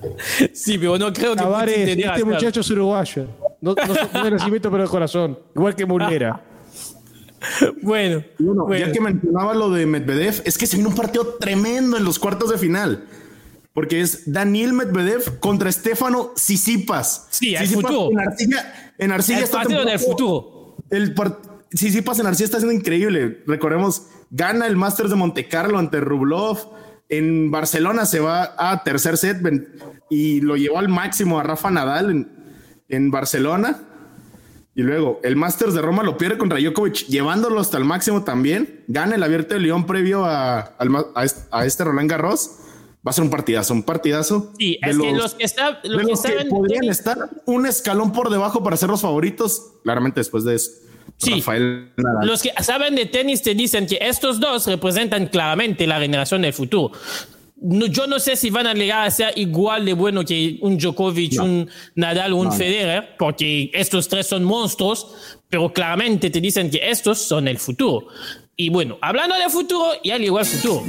[0.52, 3.26] sí, pero no creo que Tavares, Putin tenía este muchacho es uruguayo.
[3.60, 5.38] No, no, no de nacimiento, pero de corazón.
[5.54, 6.42] Igual que Mulera.
[7.82, 8.84] Bueno, Bueno, bueno.
[8.84, 12.18] ya que mencionaba lo de Medvedev, es que se viene un partido tremendo en los
[12.18, 13.04] cuartos de final.
[13.72, 17.28] Porque es Daniel Medvedev contra Estefano Sisipas.
[17.30, 18.10] Sí, el futuro.
[18.10, 20.76] En Arcilla, en Arcilla el está partido del futuro.
[20.90, 21.14] El
[21.70, 23.42] Tsitsipas en Arcilla está siendo increíble.
[23.46, 26.58] Recordemos, gana el Masters de Monte Carlo ante Rublev.
[27.08, 29.38] En Barcelona se va a tercer set
[30.10, 32.32] y lo llevó al máximo a Rafa Nadal en,
[32.88, 33.80] en Barcelona.
[34.74, 38.84] Y luego el Masters de Roma lo pierde contra Djokovic, llevándolo hasta el máximo también.
[38.86, 40.76] Gana el abierto de León previo a,
[41.50, 42.50] a este, Roland Garros.
[43.06, 44.52] Va a ser un partidazo, un partidazo.
[44.58, 47.30] Sí, de es que los que, está, de los que los que estaban- podrían estar
[47.46, 50.70] un escalón por debajo para ser los favoritos, claramente después de, eso-
[51.18, 51.34] Sí.
[51.34, 52.26] Rafael Nadal.
[52.28, 56.52] Los que saben de tenis te dicen que estos dos representan claramente la generación del
[56.52, 56.92] futuro.
[57.60, 60.78] No- yo no sé si van a llegar a ser igual de bueno que un
[60.78, 65.08] Djokovic, un Nadal o un Federer, porque estos tres son monstruos,
[65.50, 68.06] pero claramente te dicen que estos son el futuro.
[68.56, 70.84] Y bueno, hablando de futuro, ya llegó el futuro.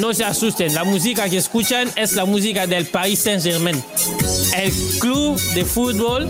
[0.00, 3.80] No se asusten, la música que escuchan es la música del Paris Saint-Germain,
[4.56, 6.28] el club de fútbol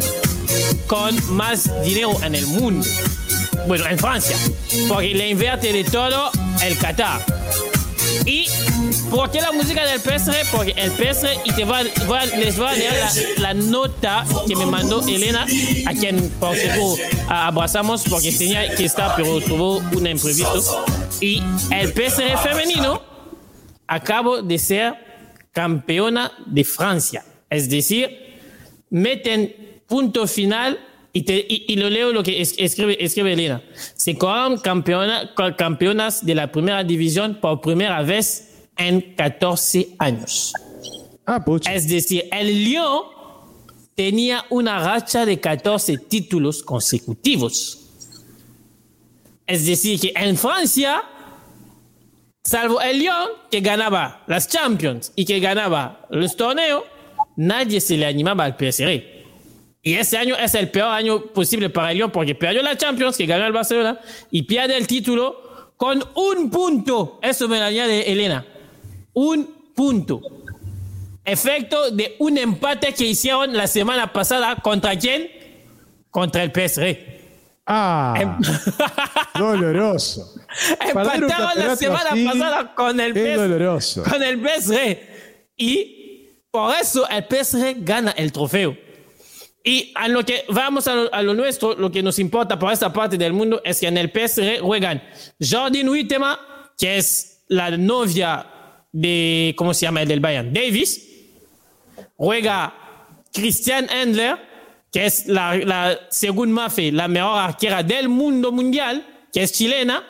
[0.95, 2.87] con más dinero en el mundo.
[3.67, 4.37] Bueno, en Francia,
[4.87, 6.31] porque le invierte de todo
[6.63, 7.21] el Qatar.
[8.25, 8.47] ¿Y
[9.11, 10.51] por qué la música del PSG?
[10.53, 14.55] Porque el PSG, y te va, va- les voy a leer la, la nota que
[14.55, 15.45] me mandó Elena,
[15.87, 16.55] a quien por
[17.29, 20.87] a- abrazamos porque tenía que estar, pero tuvo un imprevisto.
[21.21, 23.03] Y el PSG femenino
[23.89, 24.95] acabo de ser
[25.51, 27.25] campeona de Francia.
[27.51, 28.09] Es decir,
[28.91, 30.77] meten punto final
[31.13, 33.63] y, te- y- y lo leo lo que es- escribe, escribe Elena.
[33.95, 40.53] Se coronan campeona- campeonas de la primera división por primera vez en 14 años.
[41.27, 41.45] Ah.
[41.73, 43.03] Es decir, el Lyon
[43.95, 47.57] tenía una racha de 14 títulos consecutivos.
[49.47, 51.03] Es decir, que en Francia,
[52.43, 56.83] salvo el Lyon, que ganaba las Champions y que ganaba los torneos,
[57.37, 59.14] nadie se le animaba al PSG.
[59.87, 63.17] Y ese año es el peor año posible para el Lyon porque perdió la Champions,
[63.19, 67.21] que ganó el Barcelona, y pierde el título con un punto.
[67.23, 68.47] Eso me lo añade Elena.
[69.13, 70.23] Un punto.
[71.23, 74.57] Efecto de un empate que hicieron la semana pasada.
[74.57, 75.29] ¿Contra quién?
[76.11, 76.97] Contra el PSG.
[77.67, 78.37] Ah, Em-
[79.39, 80.35] doloroso.
[80.81, 83.37] Empataron la semana pasada con el PSG.
[83.37, 84.03] doloroso.
[84.05, 84.99] Con el PSG.
[85.59, 88.77] Y por eso el PSG gana el trofeo.
[89.67, 92.71] Y a lo que vamos a lo, a lo nuestro, lo que nos importa por
[92.71, 95.03] esta parte del mundo es que en el PSG juegan
[95.41, 96.39] Jordan Huitema,
[96.77, 98.47] que es la novia
[98.93, 100.03] de, ¿cómo se llama?
[100.03, 101.09] El del Bayern, Davis.
[102.15, 102.75] Juega
[103.33, 104.37] Christian Endler,
[104.93, 110.05] que es la, la según Mafe, la mejor arquera del mundo mundial, que es chilena.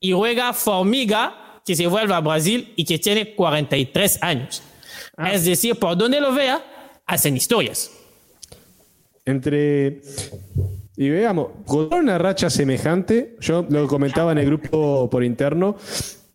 [0.00, 4.62] Y juega Formiga, que se vuelve a Brasil y que tiene 43 años.
[5.18, 6.64] Es decir, por donde lo vea,
[7.06, 7.90] hacen historias.
[9.26, 10.00] Entre.
[10.96, 15.76] Y veamos, con una racha semejante, yo lo comentaba en el grupo por interno.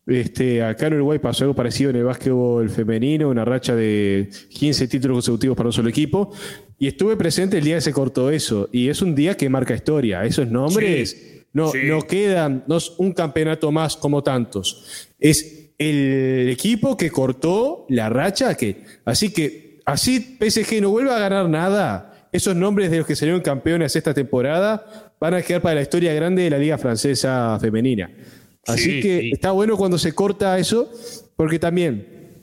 [0.05, 4.87] Este, acá en Uruguay pasó algo parecido en el básquetbol femenino, una racha de 15
[4.87, 6.31] títulos consecutivos para un solo equipo.
[6.77, 8.67] Y estuve presente el día que se cortó eso.
[8.71, 10.25] Y es un día que marca historia.
[10.25, 15.07] Esos nombres no, no quedan, no es un campeonato más como tantos.
[15.19, 18.55] Es el equipo que cortó la racha.
[18.55, 22.10] Que, así que, así PSG no vuelva a ganar nada.
[22.31, 26.13] Esos nombres de los que salieron campeones esta temporada van a quedar para la historia
[26.13, 28.09] grande de la Liga Francesa Femenina.
[28.65, 29.31] Así Sí, que sí.
[29.33, 30.89] está bueno cuando se corta eso,
[31.35, 32.37] porque también,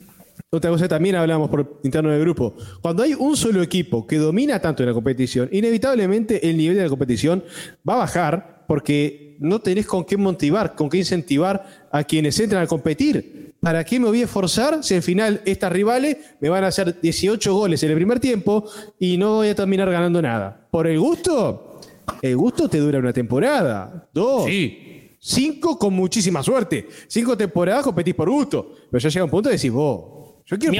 [0.51, 4.59] otra cosa también hablamos por interno del grupo, cuando hay un solo equipo que domina
[4.59, 7.43] tanto en la competición, inevitablemente el nivel de la competición
[7.87, 12.61] va a bajar porque no tenés con qué motivar, con qué incentivar a quienes entran
[12.61, 13.38] a competir.
[13.61, 16.99] ¿Para qué me voy a esforzar si al final estas rivales me van a hacer
[17.01, 18.63] 18 goles en el primer tiempo
[18.99, 20.67] y no voy a terminar ganando nada?
[20.71, 21.79] ¿Por el gusto?
[22.21, 24.95] El gusto te dura una temporada, dos, Sí.
[25.21, 26.87] Cinco con muchísima suerte.
[27.09, 28.73] Cinco temporadas competís por gusto.
[28.89, 30.71] Pero ya llega un punto de decir, vos, yo quiero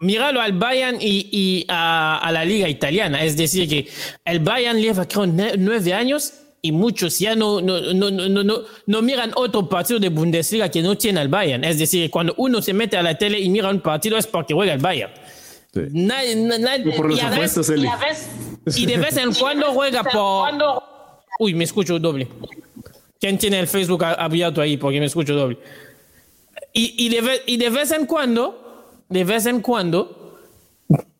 [0.00, 3.22] Míralo, al Bayern y, y a, a la liga italiana.
[3.22, 3.86] Es decir, que
[4.24, 6.32] el Bayern lleva creo nueve años
[6.66, 10.96] y muchos ya no, no, no, no, no, miran otro partido de Bundesliga que no
[10.96, 11.62] tiene al Bayern.
[11.62, 14.54] Es decir, cuando uno se mete a la tele y mira un partido es porque
[14.54, 15.12] juega el Bayern.
[15.74, 15.80] Sí.
[15.92, 20.48] Nadie- na- nadie- Por los y vez- y vez- de vez en cuando juega por...
[21.38, 22.28] Uy, me escucho doble.
[23.20, 24.78] ¿Quién tiene el Facebook abierto ahí?
[24.78, 25.58] Porque me escucho doble.
[26.72, 30.38] Y, y, de, ve- y de vez en cuando, de vez en cuando,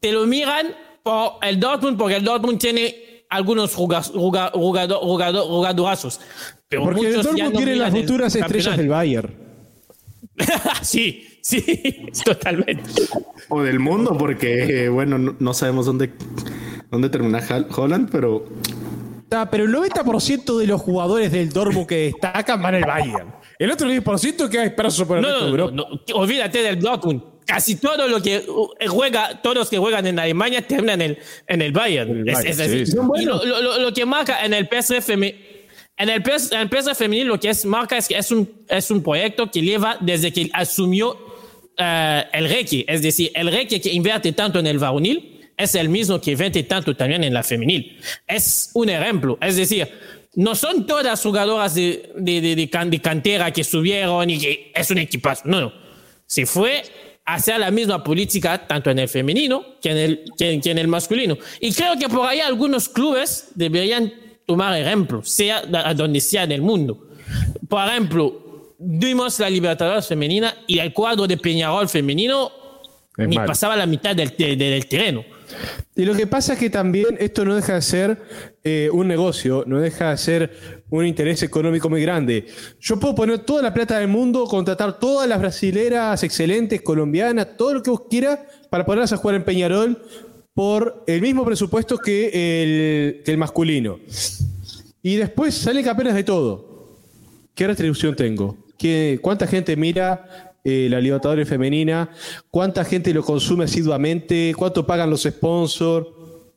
[0.01, 6.21] te lo miran por el Dortmund, porque el Dortmund tiene algunos jugadorazos.
[6.69, 8.89] Pero Porque el ya Dortmund no tiene las futuras estrellas del.
[8.89, 9.35] Bayern.
[10.83, 12.91] sí, sí, totalmente.
[13.49, 16.13] O del mundo, porque, eh, bueno, no, no sabemos dónde,
[16.91, 17.41] dónde termina
[17.77, 18.45] Holland, pero
[19.31, 23.35] Ah, pero el 90% de los jugadores del Dortmund que destacan van al Bayern.
[23.59, 25.91] El otro 10% queda disperso por el No, resto de no, no, Europa.
[26.09, 27.23] no, olvídate del Dortmund.
[27.47, 31.19] Casi todo lo que uh, juega, todos los que juegan en Alemania terminan en el,
[31.47, 32.11] en el Bayern.
[32.21, 32.99] El Es- Bayern, es decir, sí, sí.
[33.23, 35.39] y lo, lo- lo- que marca en el PSG femenino,
[35.97, 38.51] en el, PS, en el PSG femenino lo que es marca es que es un,
[38.69, 41.17] es un proyecto que lleva desde que asumió
[41.79, 42.85] eh, el Reiki.
[42.89, 46.63] Es decir, el Reiki que invierte tanto en el varonil es el mismo que vende
[46.65, 48.01] tanto también en la femenil.
[48.27, 49.39] Es un ejemplo.
[49.41, 49.87] Es decir,
[50.35, 54.99] no son todas jugadoras de, de, de, de cantera que subieron y que es un
[54.99, 55.43] equipazo.
[55.45, 55.73] No, no.
[56.27, 56.83] Se fue
[57.27, 60.89] hacer la misma política tanto en el femenino que en el, que, que en el
[60.89, 61.37] masculino.
[61.61, 64.13] Y creo que por ahí algunos clubes deberían
[64.47, 67.09] tomar ejemplo, sea a donde sea en el mundo.
[67.69, 72.53] Por ejemplo, dimos la Libertadores femenina y el cuadro de Peñarol femenino
[73.17, 75.25] Es ni pasaba la mitad del, te- del terreno.
[75.97, 78.23] Y lo que pasa es que también esto no deja de ser
[78.65, 82.47] eh, un negocio, no deja de ser un interés económico muy grande.
[82.81, 87.75] Yo puedo poner toda la plata del mundo, contratar todas las brasileras excelentes, colombianas, todo
[87.75, 90.03] lo que vos quieras, para ponerlas a jugar en Peñarol
[90.55, 93.99] por el mismo presupuesto que el, masculino.
[95.03, 96.97] Y después sale campeones de todo.
[97.55, 98.57] ¿Qué retribución tengo?
[98.79, 102.11] ¿Qué, ¿Cuánta gente mira eh, la Libertadores femenina?
[102.51, 104.55] ¿Cuánta gente lo consume asiduamente?
[104.57, 106.09] ¿Cuánto pagan los sponsors?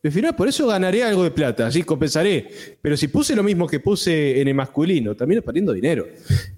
[0.03, 2.47] Al final, por eso ganaré algo de plata, así compensaré.
[2.81, 6.07] Pero si puse lo mismo que puse en el masculino, también perdiendo dinero.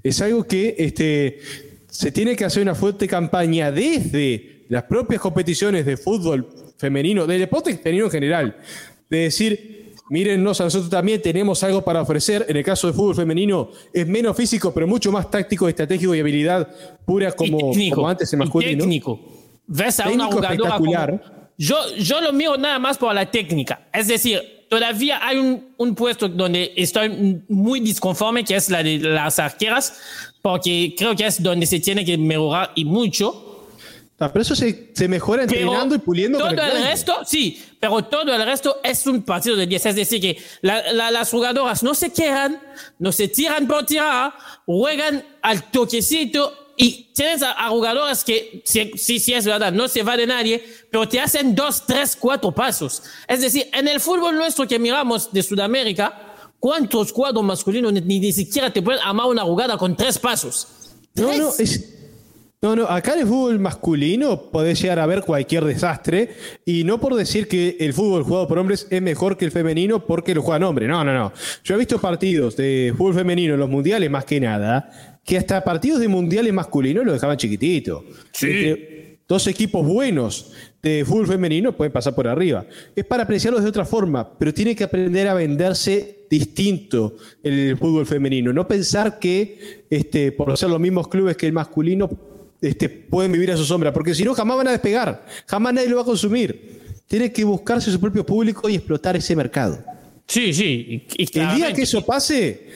[0.03, 1.39] Es algo que este,
[1.87, 7.39] se tiene que hacer una fuerte campaña desde las propias competiciones de fútbol femenino, del
[7.39, 8.57] deporte femenino en general,
[9.09, 9.78] de decir,
[10.09, 12.45] mírennos, a nosotros también tenemos algo para ofrecer.
[12.49, 16.19] En el caso del fútbol femenino es menos físico, pero mucho más táctico, estratégico y
[16.19, 16.67] habilidad
[17.05, 18.79] pura como, técnico, como antes y masculino.
[18.79, 19.19] técnico.
[19.67, 21.21] Ves a una Técnico jugadora espectacular.
[21.21, 23.87] como- Yo, yo lo miro nada más por la técnica.
[23.93, 28.97] Es decir, todavía hay un, un puesto donde estoy muy disconforme, que es la de
[28.99, 29.99] las arqueras,
[30.41, 33.45] porque creo que es donde se tiene que mejorar y mucho.
[34.21, 37.19] Ah, pero eso se, se mejora Pero entrenando y puliendo todo con el el resto,
[37.25, 39.85] sí, pero todo el resto es un partido de 10.
[39.87, 42.61] Es decir, que la- la- las jugadoras no se quejan,
[42.99, 44.33] no se tiran por tirar,
[44.65, 49.87] juegan al toquecito y tienes a, a jugadoras que, sí, sí, sí, es verdad, no
[49.87, 53.03] se va de nadie, pero te hacen dos, tres, cuatro pasos.
[53.27, 58.31] Es decir, en el fútbol nuestro que miramos de Sudamérica, ¿cuántos cuadros masculinos ni, ni
[58.33, 60.67] siquiera te pueden armar una jugada con tres pasos?
[61.15, 61.95] No, no, es.
[62.61, 66.31] No, no, acá en el fútbol masculino podés llegar a ver cualquier desastre
[66.65, 70.05] y no por decir que el fútbol jugado por hombres es mejor que el femenino
[70.05, 70.89] porque lo juegan hombres.
[70.89, 71.31] No, no, no.
[71.63, 75.63] Yo he visto partidos de fútbol femenino en los mundiales más que nada que hasta
[75.63, 78.03] partidos de mundiales masculinos lo dejaban chiquitito.
[78.41, 82.65] Entre dos equipos buenos de fútbol femenino pueden pasar por arriba.
[82.93, 88.05] Es para apreciarlos de otra forma, pero tiene que aprender a venderse distinto el fútbol
[88.05, 88.51] femenino.
[88.51, 92.09] No pensar que este, por ser los mismos clubes que el masculino
[92.61, 95.89] este, pueden vivir a su sombra, porque si no jamás van a despegar, jamás nadie
[95.89, 96.79] lo va a consumir.
[97.07, 99.83] Tiene que buscarse su propio público y explotar ese mercado.
[100.27, 101.07] Sí, sí.
[101.17, 102.67] y- y El día que eso pase,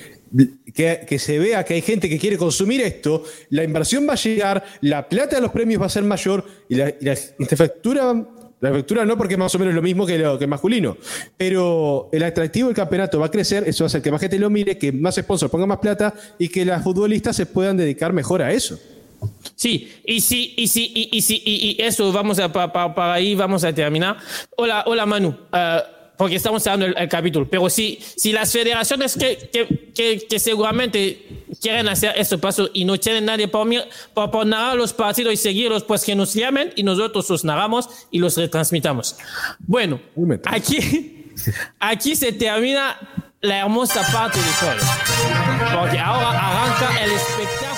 [0.74, 4.16] que, que se vea que hay gente que quiere consumir esto, la inversión va a
[4.16, 8.06] llegar, la plata de los premios va a ser mayor y la, y la infraestructura,
[8.14, 10.98] la infraestructura no porque es más o menos lo mismo que, lo, que el masculino,
[11.38, 14.40] pero el atractivo del campeonato va a crecer, eso va a hacer que más gente
[14.40, 18.14] lo mire, que más sponsors pongan más plata y que las futbolistas se puedan dedicar
[18.14, 18.80] mejor a eso.
[19.56, 22.94] Sí, y sí, y sí, y, y sí, y, y eso vamos a pa- pa-
[22.94, 24.18] para ahí vamos a terminar.
[24.58, 25.80] Hola, hola Manu, eh,
[26.18, 27.48] porque estamos cerrando el, el capítulo.
[27.50, 32.86] Pero si, si las federaciones que, que, que, que seguramente quieren hacer ese paso y
[32.86, 36.34] no tienen nadie por, mir- por, por narrar los partidos y seguirlos, pues que nos
[36.34, 39.16] llamen y nosotros los narramos y los retransmitamos.
[39.60, 40.00] Bueno,
[40.46, 41.32] aquí,
[41.80, 43.00] aquí se termina
[43.42, 45.80] la hermosa parte de todo.
[45.80, 47.73] Porque ahora arranca el espectáculo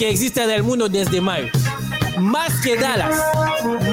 [0.00, 1.48] que existe en el mundo desde mayo.
[2.18, 3.14] Más que Dallas,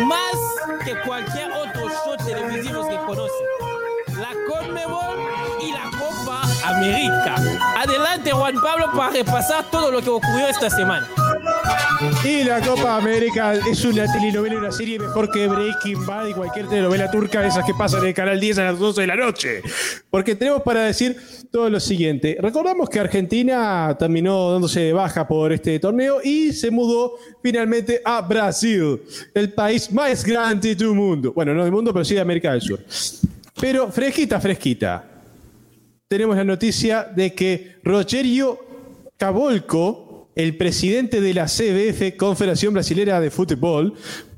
[0.06, 0.38] más
[0.86, 3.34] que cualquier otro show televisivo que conoce.
[4.18, 5.18] La Conmebol
[5.62, 7.36] y la Copa América.
[7.76, 11.06] Adelante Juan Pablo para repasar todo lo que ocurrió esta semana.
[12.24, 16.68] Y la Copa América es una telenovela una serie mejor que Breaking Bad y cualquier
[16.68, 19.16] telenovela turca de esas que pasan en el canal 10 a las 12 de la
[19.16, 19.62] noche.
[20.10, 21.18] Porque tenemos para decir
[21.52, 22.38] todo lo siguiente.
[22.40, 29.02] Recordamos que Argentina terminó dándose baja por este torneo y se mudó finalmente a Brasil,
[29.34, 31.34] el país más grande del mundo.
[31.34, 32.84] Bueno, no del mundo, pero sí de América del Sur.
[33.60, 35.04] Pero fresquita, fresquita.
[36.08, 38.60] Tenemos la noticia de que Rogerio
[39.18, 40.07] Cabolco,
[40.38, 43.96] el presidente de la CBF, Confederación Brasilera de Fútbol,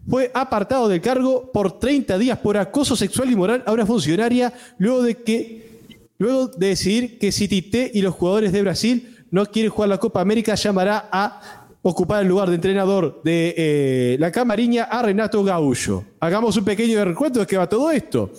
[0.10, 4.54] fue apartado del cargo por 30 días por acoso sexual y moral a una funcionaria
[4.78, 5.70] luego de que
[6.18, 9.98] luego de decidir que si Tite y los jugadores de Brasil no quieren jugar la
[9.98, 15.44] Copa América llamará a ocupar el lugar de entrenador de eh, la Camariña a Renato
[15.44, 16.06] Gaullo.
[16.22, 18.32] Hagamos un pequeño recuento de qué va todo esto.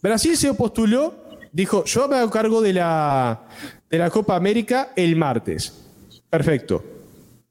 [0.00, 1.12] Brasil se postuló,
[1.52, 3.46] dijo, yo me hago cargo de la,
[3.90, 5.87] de la Copa América el martes.
[6.30, 6.84] Perfecto.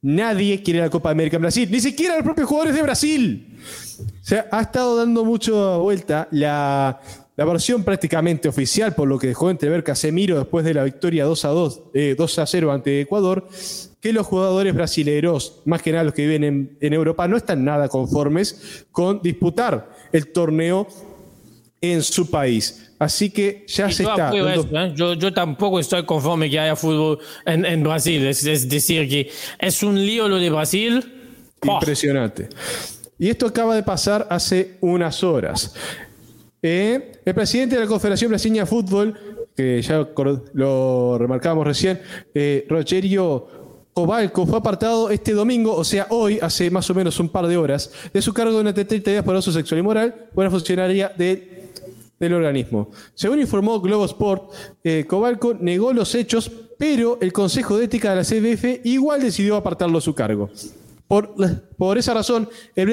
[0.02, 3.58] Nadie quiere la Copa América en Brasil, ni siquiera los propios jugadores de Brasil.
[4.00, 7.02] O sea, ha estado dando mucho vuelta la,
[7.36, 11.46] la versión prácticamente oficial, por lo que dejó entrever Casemiro después de la victoria 2
[11.46, 13.48] a 2, eh, 2 a 0 ante Ecuador,
[14.00, 17.66] que los jugadores brasileños, más que nada los que viven en, en Europa, no están
[17.66, 20.88] nada conformes con disputar el torneo
[21.82, 22.87] en su país.
[23.00, 24.32] Así que ya Y se está.
[24.36, 24.94] esto, ¿eh?
[24.96, 28.26] yo, yo tampoco estoy conforme que haya fútbol en, en Brasil.
[28.26, 29.30] Es, es decir, que
[29.60, 31.14] es un lío lo de Brasil.
[31.62, 32.50] Impresionante.
[33.20, 35.74] Y esto acaba de pasar hace unas horas.
[36.62, 39.18] Eh, el presidente de la Confederación Brasileña de Fútbol,
[39.56, 40.08] que ya
[40.54, 42.00] lo remarcábamos recién,
[42.34, 43.48] eh, Rogerio
[43.94, 47.58] Cobalco, fue apartado este domingo, o sea, hoy, hace más o menos un par de
[47.58, 51.57] horas, de su cargo durante 30 días por abuso sexual y moral, buena funcionaria de
[52.20, 52.90] del organismo.
[53.14, 54.52] Según informó Globo Sport,
[54.84, 59.56] eh, Cobalco negó los hechos, pero el Consejo de Ética de la CBF igual decidió
[59.56, 60.50] apartarlo de su cargo.
[61.08, 62.88] Por, esa razón, el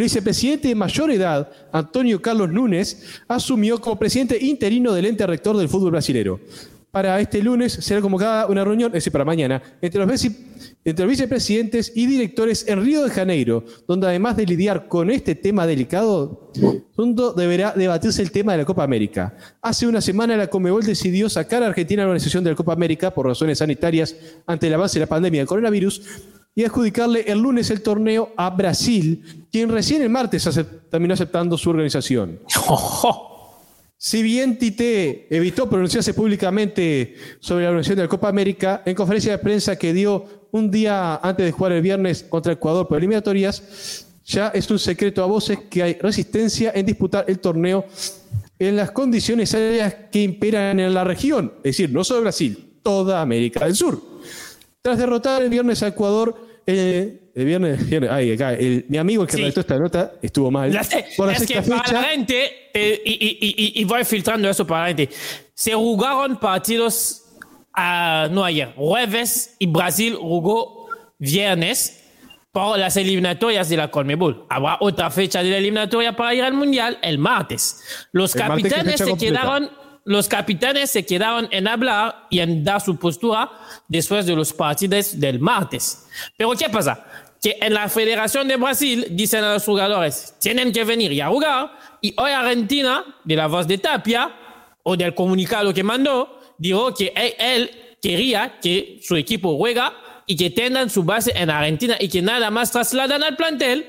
[0.00, 5.68] vicepresidente de mayor edad, Antonio Carlos Núñez, asumió como presidente interino del ente rector del
[5.68, 6.40] fútbol brasilero.
[6.92, 12.04] Para este lunes será convocada una reunión, es decir, para mañana, entre los, vicepresidentes y
[12.04, 16.52] directores en Río de Janeiro, donde además de lidiar con este tema delicado,
[17.34, 19.34] deberá debatirse el tema de la Copa América.
[19.62, 22.74] Hace una semana la Comebol decidió sacar a Argentina de la organización de la Copa
[22.74, 24.14] América por razones sanitarias
[24.46, 26.02] ante el avance de la pandemia del coronavirus
[26.54, 30.46] y adjudicarle el lunes el torneo a Brasil, quien recién el martes
[30.90, 32.40] terminó aceptando su organización.
[34.04, 39.30] Si bien Tite evitó pronunciarse públicamente sobre la organización de la Copa América, en conferencia
[39.30, 44.08] de prensa que dio un día antes de jugar el viernes contra Ecuador por eliminatorias,
[44.24, 47.84] ya es un secreto a voces que hay resistencia en disputar el torneo
[48.58, 53.22] en las condiciones sanitarias que imperan en la región, es decir, no solo Brasil, toda
[53.22, 54.02] América del Sur.
[54.82, 56.34] Tras derrotar el viernes a Ecuador,
[56.66, 59.42] eh, el viernes, viernes- ay, acá, el- mi amigo el que Sí.
[59.42, 60.72] redactó esta nota estuvo mal.
[60.72, 60.82] La
[61.16, 64.04] Por la es que sexta para fecha, la gente, eh, y, y- y- y voy
[64.04, 65.08] filtrando eso para la gente,
[65.54, 67.24] se jugaron partidos
[67.74, 71.98] a, no ayer, jueves y Brasil jugó viernes
[72.52, 74.44] por las eliminatorias de la Conmebol.
[74.50, 77.82] Habrá otra fecha de la eliminatoria para ir al Mundial el martes.
[78.12, 79.40] Los El martes, ¿qué capitanes fecha se completa?
[79.40, 79.70] quedaron
[80.04, 83.48] los capitanes se quedaron en hablar y en dar su postura
[83.86, 86.06] después de los partidos del martes.
[86.36, 87.06] Pero ¿qué pasa?
[87.42, 91.26] Que en la Federación de Brasil dicen a los jugadores, tienen que venir y a
[91.28, 94.30] jugar, y hoy Argentina, de la voz de Tapia,
[94.84, 97.70] o del comunicado que mandó, dijo que él, él
[98.00, 99.92] quería que su equipo juega
[100.24, 103.86] y que tengan su base en Argentina y que nada más trasladan al plantel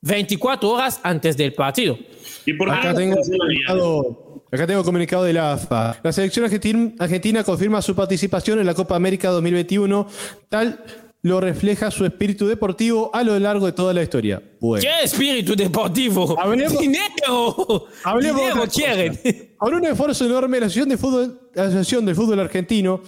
[0.00, 1.98] 24 horas antes del partido.
[2.46, 5.98] ¿Y por qué Acá tengo, comunicado, acá tengo comunicado de la AFA.
[6.02, 10.06] La selección argentin- argentina confirma su participación en la Copa América 2021,
[10.48, 10.82] tal
[11.24, 14.42] lo refleja su espíritu deportivo a lo largo de toda la historia.
[14.60, 14.82] Bueno.
[14.82, 16.38] ¿Qué espíritu deportivo?
[16.38, 17.86] Hablemos- ¡Dinero!
[18.04, 19.20] Hablemos ¡Dinero quieren!
[19.58, 23.00] Ahora un esfuerzo enorme la Asociación, de Fútbol, la Asociación del Fútbol Argentino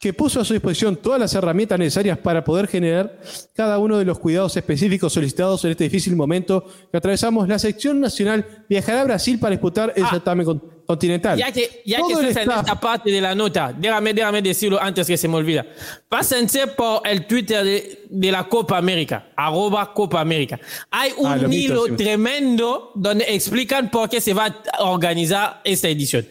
[0.00, 3.20] que puso a su disposición todas las herramientas necesarias para poder generar
[3.54, 7.46] cada uno de los cuidados específicos solicitados en este difícil momento que atravesamos.
[7.46, 10.08] La selección nacional viajará a Brasil para disputar el Ah.
[10.10, 11.38] certamen con- continental.
[11.38, 15.06] Ya que, ya que estás en esta parte de la nota, déjame, déjame decirlo antes
[15.06, 15.66] que se me olvida.
[16.08, 20.58] Pásense por el Twitter de, de la Copa América, arroba Copa América.
[20.90, 21.92] Hay un Ah, hilo sí.
[21.92, 26.26] tremendo donde explican por qué se va a organizar esta edición.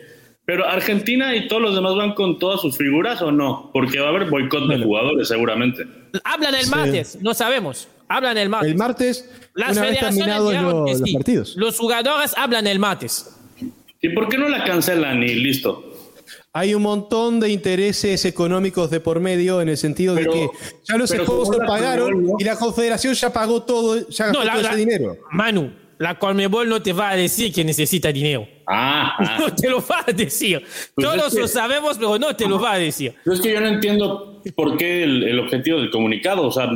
[0.50, 3.70] Pero Argentina y todos los demás van con todas sus figuras o no?
[3.72, 5.86] Porque va a haber boicot de jugadores seguramente.
[6.24, 7.88] Hablan el martes, no sabemos.
[8.08, 8.72] Hablan el martes.
[8.72, 11.14] El martes, Las una vez terminados lo- que los sí.
[11.14, 11.56] partidos.
[11.56, 13.30] Los jugadores hablan el martes.
[14.02, 15.84] ¿Y por qué no la cancelan y listo?
[16.52, 20.50] Hay un montón de intereses económicos de por medio en el sentido Pero- de que
[20.86, 24.64] ya los la pagaron y la confederación ya pagó todo, ya gastó No, la, todo
[24.64, 25.16] la- ese dinero.
[25.30, 28.48] Manu, la Conmebol no te va a decir que necesita dinero.
[28.68, 29.38] Ah, ah.
[29.40, 30.64] No te lo va a decir.
[30.96, 33.14] Pues Todos que- lo sabemos, pero no te lo va a decir.
[33.24, 36.48] Pero es que yo no entiendo por qué el, el objetivo del comunicado.
[36.48, 36.70] O sea,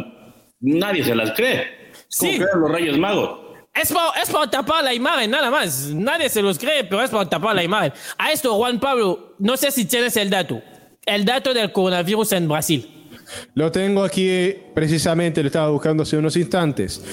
[0.60, 1.92] nadie se las cree.
[2.18, 2.38] Como Sí.
[2.38, 3.40] creer los Reyes Magos.
[3.74, 5.90] Es por, es por tapar la imagen, nada más.
[5.96, 7.92] Nadie se los cree, pero es por tapar la imagen.
[8.20, 10.62] A esto, Juan Pablo, no sé si tienes el dato.
[11.06, 13.10] El dato del coronavirus en Brasil.
[13.56, 17.04] Lo tengo aquí eh, precisamente, lo estaba buscando hace unos instantes.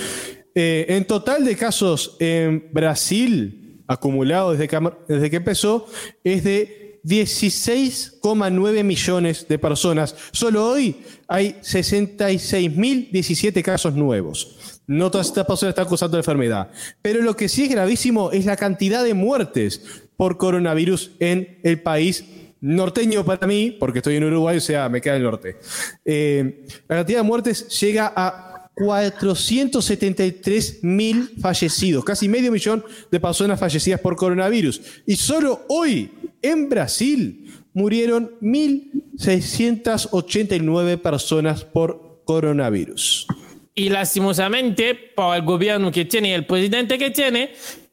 [0.54, 4.78] Eh, en total de casos en Brasil, acumulado desde que,
[5.08, 5.86] desde que empezó,
[6.24, 10.14] es de 16,9 millones de personas.
[10.32, 10.96] Solo hoy
[11.28, 14.82] hay 66.017 casos nuevos.
[14.86, 16.70] No todas estas personas están acusando la enfermedad.
[17.00, 19.82] Pero lo que sí es gravísimo es la cantidad de muertes
[20.16, 22.24] por coronavirus en el país
[22.60, 25.56] norteño para mí, porque estoy en Uruguay, o sea, me queda el norte.
[26.04, 28.49] Eh, la cantidad de muertes llega a
[28.80, 34.80] 473 mil fallecidos, casi medio millón de personas fallecidas por coronavirus.
[35.06, 36.10] Y solo hoy,
[36.40, 43.26] en Brasil, murieron 1.689 personas por coronavirus.
[43.74, 47.50] Y lastimosamente, por el gobierno que tiene y el presidente que tiene,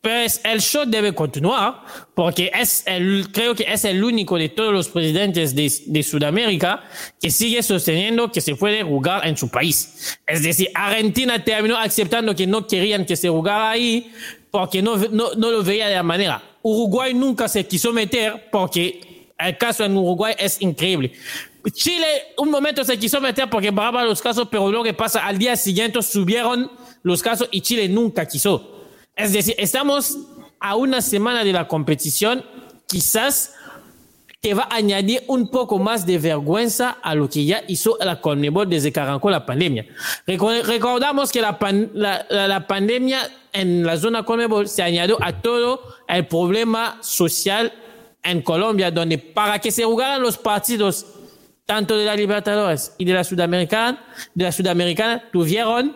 [0.07, 1.83] pues el show debe continuar,
[2.15, 6.81] porque es el, creo que es el único de todos los presidentes de, de Sudamérica
[7.19, 10.17] que sigue sosteniendo que se puede jugar en su país.
[10.25, 14.13] Es decir, Argentina terminó aceptando que no querían que se jugara ahí
[14.49, 16.41] porque no, no, no lo veía de la manera.
[16.61, 21.11] Uruguay nunca se quiso meter porque el caso en Uruguay es increíble.
[21.73, 25.37] Chile un momento se quiso meter porque bajaba los casos, pero lo que pasa al
[25.37, 26.71] día siguiente subieron
[27.03, 28.76] los casos y Chile nunca quiso.
[29.17, 30.17] Es decir, estamos
[30.59, 32.43] a una semana de la competición,
[32.87, 33.53] quizás
[34.41, 38.21] que va a añadir un poco más de vergüenza a lo que ya hizo la
[38.21, 39.85] Conmebol desde que arrancó la pandemia.
[40.27, 43.19] Reco- Recordamos que la, pan- la, la- la pandemia
[43.51, 47.73] en la zona Conmebol se añadió a todo el problema social
[48.23, 51.07] en Colombia, donde para que se jugaran los partidos
[51.65, 54.03] tanto de la Libertadores y de la Sudamericana,
[54.35, 55.95] de la Sudamericana tuvieron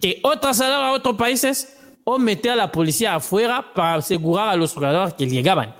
[0.00, 1.73] que o trasladar a otros países
[2.04, 5.74] o meter a la policía afuera para asegurar a los jugadores que llegaban.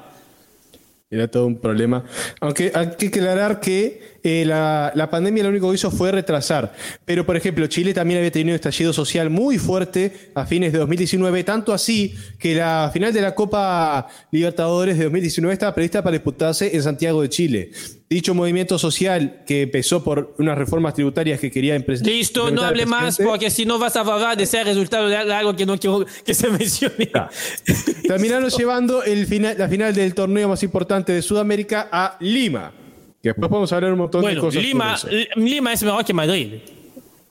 [1.10, 2.02] Era todo un problema.
[2.40, 6.74] Aunque hay que aclarar que eh, la, la pandemia lo único que hizo fue retrasar.
[7.04, 10.78] Pero, por ejemplo, Chile también había tenido un estallido social muy fuerte a fines de
[10.80, 16.14] 2019, tanto así que la final de la Copa Libertadores de 2019 estaba prevista para
[16.14, 17.70] disputarse en Santiago de Chile.
[18.14, 22.86] Dicho movimiento social que empezó por unas reformas tributarias que quería impres- Listo, no hable
[22.86, 26.06] más porque si no vas a hablar de ser resultado de algo que no quiero
[26.24, 27.10] que se mencione.
[28.06, 32.72] Terminaron llevando el final, la final del torneo más importante de Sudamérica a Lima.
[33.20, 34.62] Que después podemos hablar un montón de Bueno, cosas.
[34.62, 34.96] Lima.
[35.34, 36.48] Lima es mejor que Madrid.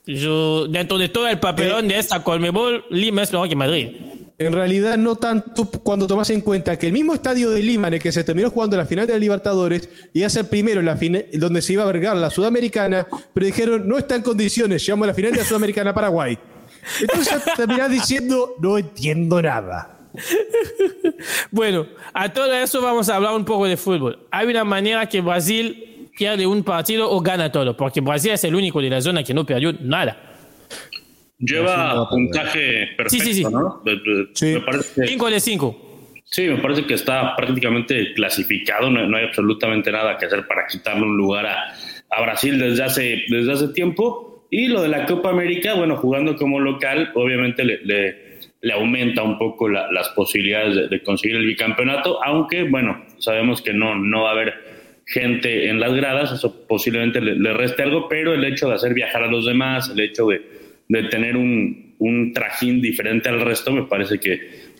[0.06, 3.88] Yo, dentro de todo el papelón de esta Colmebol, Lima es mejor que Madrid.
[4.40, 7.96] En realidad, no tanto cuando tomas en cuenta que el mismo estadio de Lima en
[7.96, 10.88] el que se terminó jugando la final de la Libertadores iba a ser primero en
[10.88, 14.84] la final, donde se iba a vergar la Sudamericana, pero dijeron no está en condiciones,
[14.86, 16.38] llevamos la final de la Sudamericana a Paraguay.
[17.00, 20.00] Entonces terminás diciendo no entiendo nada.
[21.52, 24.28] Bueno, a todo eso vamos a hablar un poco de fútbol.
[24.32, 28.56] Hay una manera que Brasil pierde un partido o gana todo, porque Brasil es el
[28.56, 30.33] único de la zona que no perdió nada.
[31.46, 33.44] Lleva puntaje perfecto, Sí, sí, sí.
[33.44, 33.82] ¿no?
[33.86, 34.46] De- de- Sí.
[34.54, 35.90] Me parece que- 5 de 5.
[36.26, 40.66] Sí, me parece que está prácticamente clasificado, no, no hay absolutamente nada que hacer para
[40.68, 41.74] quitarle un lugar a,
[42.10, 44.48] a Brasil desde hace, desde hace tiempo.
[44.50, 49.22] Y lo de la Copa América, bueno, jugando como local, obviamente le, le- le aumenta
[49.24, 53.94] un poco la- las posibilidades de, de conseguir el bicampeonato, aunque, bueno, sabemos que no,
[53.96, 54.54] no va a haber
[55.06, 58.94] gente en las gradas, eso posiblemente le, le reste algo, pero el hecho de hacer
[58.94, 60.42] viajar a los demás, el hecho de,
[60.94, 64.40] de tener un, un trajín diferente al resto, me parece que,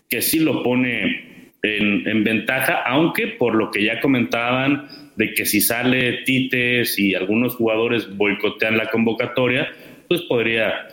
[0.10, 5.46] que sí lo pone en, en ventaja, aunque por lo que ya comentaban de que
[5.46, 9.68] si sale Tite, si algunos jugadores boicotean la convocatoria,
[10.08, 10.88] pues podría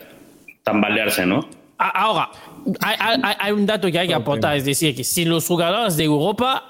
[0.63, 1.49] tambalearse, ¿no?
[1.79, 2.29] Ahora,
[2.83, 5.97] hay, hay- hay un dato que hay que aportar, es decir, que sin los jugadores
[5.97, 6.65] de Europa,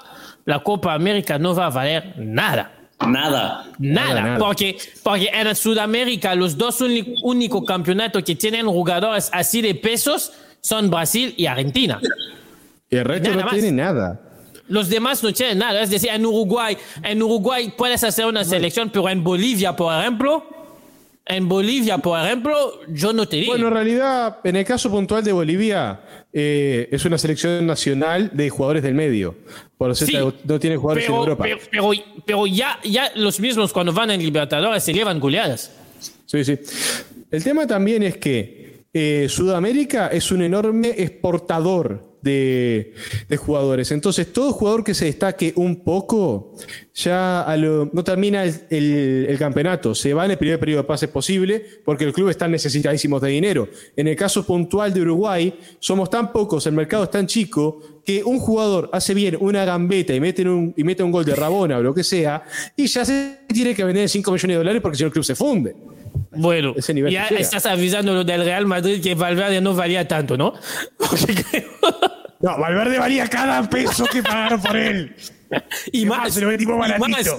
[0.45, 2.71] la Copa América no va a valer nada.
[3.07, 3.65] Nada.
[3.79, 4.37] Nada, nada.
[4.37, 10.31] Porque, porque en Sudamérica los dos únicos campeonatos que tienen jugadores así de pesos
[10.61, 11.99] son Brasil y Argentina.
[12.89, 13.53] Y el resto Nada no más.
[13.53, 14.21] tiene nada.
[14.67, 15.81] Los demás no tienen nada.
[15.81, 20.45] Es decir, en Uruguay, en Uruguay puedes hacer una selección, pero en Bolivia, por ejemplo,
[21.25, 23.51] en Bolivia, por ejemplo, yo no te digo.
[23.53, 26.01] Bueno, en realidad, en el caso puntual de Bolivia,
[26.33, 29.35] eh, es una selección nacional de jugadores del medio.
[29.77, 31.43] Por eso Sí, no tiene jugadores en pero, Europa.
[31.43, 31.91] pero, pero,
[32.25, 35.71] pero ya, ya los mismos cuando van en Libertadores se llevan goleadas.
[36.25, 36.57] Sí, sí.
[37.29, 42.93] El tema también es que eh, Sudamérica es un enorme exportador de,
[43.27, 43.91] de jugadores.
[43.91, 46.55] Entonces, todo jugador que se destaque un poco,
[46.93, 49.95] ya a lo- no termina el, el- el campeonato.
[49.95, 53.29] Se va en el primer periodo de pases posible porque el club está necesitadísimos de
[53.29, 53.67] dinero.
[53.95, 58.23] En el caso puntual de Uruguay, somos tan pocos, el mercado es tan chico, que
[58.23, 61.77] un jugador hace bien una gambeta y mete un, y mete un gol de Rabona
[61.77, 62.43] o lo que sea,
[62.75, 65.25] y ya se tiene que vender 5 millones de dólares porque si no el club
[65.25, 65.75] se funde.
[66.33, 70.37] Bueno, Ese nivel ya estás avisando lo del Real Madrid que Valverde no valía tanto,
[70.37, 70.53] ¿no?
[72.41, 75.15] No, Valverde valía cada peso que pagaron por él.
[75.91, 77.37] y más, más, se lo metimos y baratito.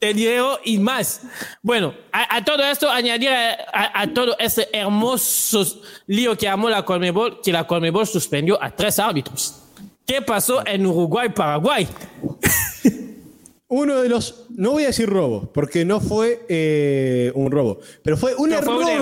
[0.14, 1.20] digo, y más.
[1.62, 5.64] Bueno, a, a todo esto, añadir a, a- a todo ese hermoso
[6.06, 9.61] lío que armó la Colmebol, que la Colmebol suspendió a tres árbitros.
[10.12, 11.88] ¿Qué pasó en Uruguay, Paraguay?
[13.68, 18.18] uno de los, no voy a decir robos, porque no fue eh, un robo, pero
[18.18, 18.94] fue un error, fue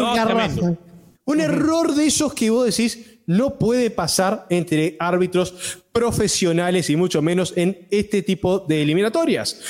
[1.25, 1.89] un error.
[1.89, 7.55] Un de esos que vos decís no puede pasar entre árbitros profesionales y mucho menos
[7.57, 9.61] en este tipo de eliminatorias.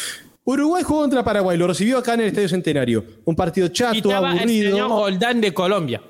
[0.44, 3.02] Uruguay jugó contra Paraguay, lo recibió acá en el Estadio Centenario.
[3.24, 4.72] Un partido Y chato, estaba el aburrido.
[4.72, 6.02] señor Roldán de Colombia.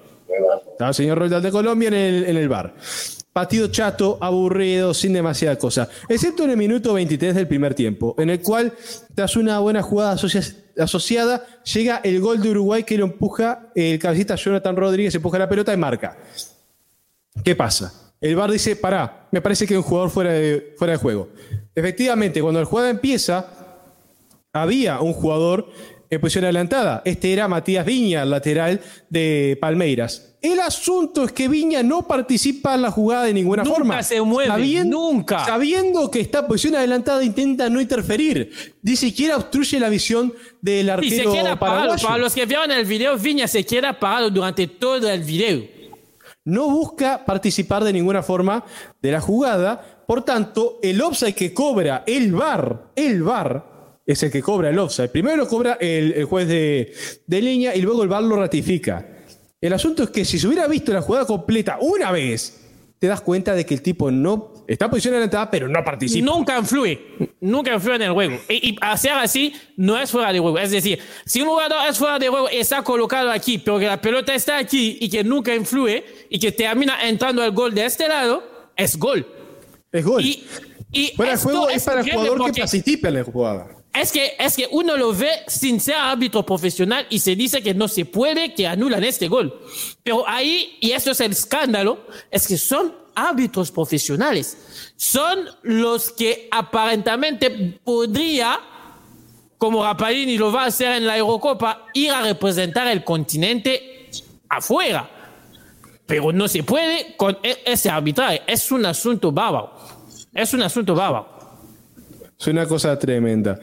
[0.73, 2.75] Estaba el señor Roldán de Colombia en el, en el bar.
[3.33, 5.89] Partido chato, aburrido, sin demasiada cosa.
[6.09, 8.73] Excepto en el minuto 23 del primer tiempo, en el cual,
[9.15, 10.43] tras una buena jugada asocia-
[10.79, 15.49] asociada, llega el gol de Uruguay que lo empuja el cabecita Jonathan Rodríguez, empuja la
[15.49, 16.19] pelota y marca.
[17.45, 18.13] ¿Qué pasa?
[18.21, 21.29] El bar dice, pará, me parece que hay un jugador fuera de, fuera de juego.
[21.75, 23.47] Efectivamente, cuando el juego empieza,
[24.53, 25.71] había un jugador
[26.11, 27.03] en posición adelantada.
[27.05, 30.30] Este era Matías Viña, lateral de Palmeiras.
[30.43, 34.03] El asunto es que Viña no participa en la jugada de ninguna Nunca forma.
[34.03, 35.45] se mueve, nunca.
[35.45, 38.51] Sabiendo que está en posición adelantada, intenta no interferir.
[38.83, 40.33] Ni siquiera obstruye la visión
[40.63, 41.95] del Y se arquero queda parado.
[42.03, 45.63] Para los que vieron el video, Viña se queda parado durante todo el video.
[46.45, 48.65] no busca participar de ninguna forma
[49.03, 50.03] de la jugada.
[50.07, 54.79] Por tanto, el offside que cobra el VAR, el VAR es el que cobra el
[54.79, 55.11] offside.
[55.11, 56.93] Primero lo cobra el, el juez de,
[57.27, 59.07] de línea y luego el VAR lo ratifica.
[59.61, 62.61] El asunto es que si se hubiera visto la jugada completa una vez,
[62.99, 66.25] te das cuenta de que el tipo no está en posición adelantada, pero no participa.
[66.25, 67.01] Nunca influye,
[67.41, 68.39] nunca influye en el juego.
[68.49, 70.59] Y, y hacer así no es fuera de juego.
[70.59, 73.87] Es decir, si un jugador es fuera de juego y está colocado aquí, pero que
[73.87, 77.85] la pelota está aquí y que nunca influye y que termina entrando el gol de
[77.85, 78.43] este lado,
[78.77, 79.27] es gol.
[79.93, 80.25] Es gol.
[80.25, 80.47] Y,
[80.93, 83.80] y Fuera de esto juego es para el jugador que participe en la jugada.
[83.93, 87.75] Es que, es que uno lo ve sin ser árbitro profesional y se dice que
[87.75, 89.61] no se puede que anulan este gol.
[90.05, 94.93] Pero ahí, y eso es el escándalo, es que son árbitros profesionales.
[94.97, 98.61] Son los que aparentemente podría,
[99.59, 104.09] como Rapalini lo va a hacer en la Eurocopa, ir a representar el continente
[104.49, 105.11] afuera.
[106.07, 108.43] Pero no se puede con e- ese arbitraje.
[108.47, 109.73] Es un asunto bárbaro.
[110.33, 111.40] Es un asunto bárbaro.
[112.41, 113.61] Es una cosa tremenda.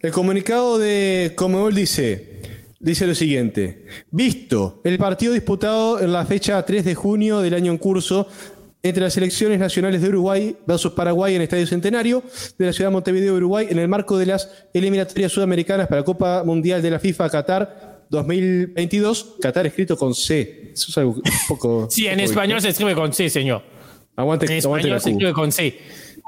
[0.00, 2.40] El comunicado de Comebol dice,
[2.80, 3.84] dice lo siguiente.
[4.10, 8.26] Visto el partido disputado en la fecha 3 de junio del año en curso
[8.82, 12.22] entre las selecciones nacionales de Uruguay versus Paraguay en el Estadio Centenario
[12.56, 16.04] de la ciudad de Montevideo, Uruguay, en el marco de las eliminatorias sudamericanas para la
[16.06, 19.34] Copa Mundial de la FIFA Qatar 2022.
[19.42, 20.70] Qatar escrito con C.
[20.72, 21.88] Eso es algo un poco...
[21.90, 23.62] Sí, en poco español se escribe con C, señor.
[24.16, 25.78] Aguante, En aguante la español se escribe con C.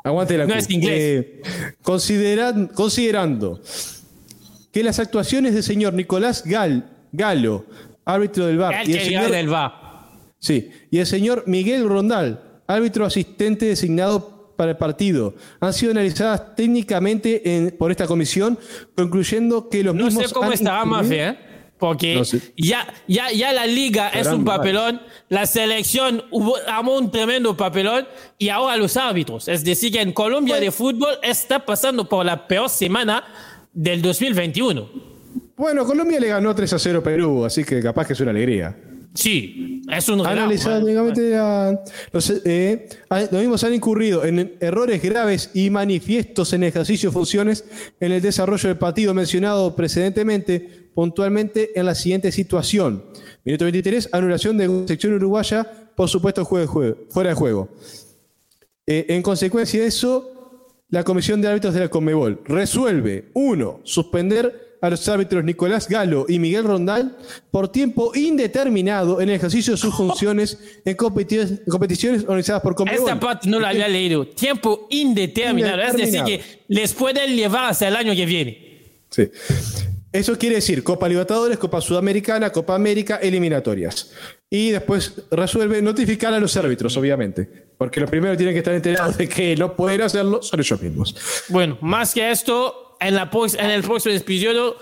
[0.09, 0.59] Aguante la No Q.
[0.59, 0.94] es inglés.
[1.00, 1.42] Eh,
[1.82, 3.61] consideran- considerando
[4.72, 7.64] que las actuaciones del señor Nicolás Gal, Galo,
[8.04, 10.11] árbitro del VAR, y el, señor, gana el va.
[10.38, 16.54] sí, y el señor Miguel Rondal, árbitro asistente designado para el partido, han sido analizadas
[16.56, 18.59] técnicamente en- por esta comisión,
[18.96, 21.38] concluyendo que los No mismos sé cómo han incluido- Mafia, ¿eh?
[21.78, 22.22] Porque No
[22.56, 28.06] ya, ya, ya la liga es un papelón, la selección hubo, armó un tremendo papelón
[28.36, 29.48] y ahora los árbitros.
[29.48, 33.24] Es decir, que en Colombia de fútbol está pasando por la peor semana
[33.72, 34.88] del 2021.
[35.56, 38.30] Bueno, Colombia le ganó 3 a 0 a Perú, así que capaz que es una
[38.30, 38.76] alegría.
[39.14, 40.86] Sí, es un analizado
[42.12, 47.64] los, eh, los mismos han incurrido en errores graves y manifiestos en ejercicio de funciones
[47.98, 53.05] en el desarrollo del partido mencionado precedentemente, puntualmente en la siguiente situación.
[53.44, 57.68] Minuto 23, anulación de sección uruguaya, por supuesto juego de juego- fuera de juego.
[58.84, 64.76] Eh, en consecuencia de eso, la Comisión de Árbitros de la Conmebol resuelve, uno, suspender
[64.82, 67.16] a los árbitros Nicolás Galo y Miguel Rondal
[67.53, 73.09] por tiempo indeterminado en el ejercicio de sus funciones en competiciones, organizadas por Conmebol.
[73.09, 74.26] Esta parte no la había leído.
[74.26, 75.80] Tiempo indeterminado.
[75.80, 76.26] Es decir, Indeterminado.
[76.26, 78.59] que les pueden llevar hasta el año que viene.
[79.11, 79.30] Sí.
[80.12, 84.12] Eso quiere decir Copa Libertadores, Copa Sudamericana, Copa América, eliminatorias.
[84.48, 87.68] Y después resuelve notificar a los árbitros, obviamente.
[87.76, 91.14] Porque los primeros tienen que estar enterados de que no pueden hacerlo son ellos mismos.
[91.48, 94.76] Bueno, más que esto, en, la, en el próximo episodio,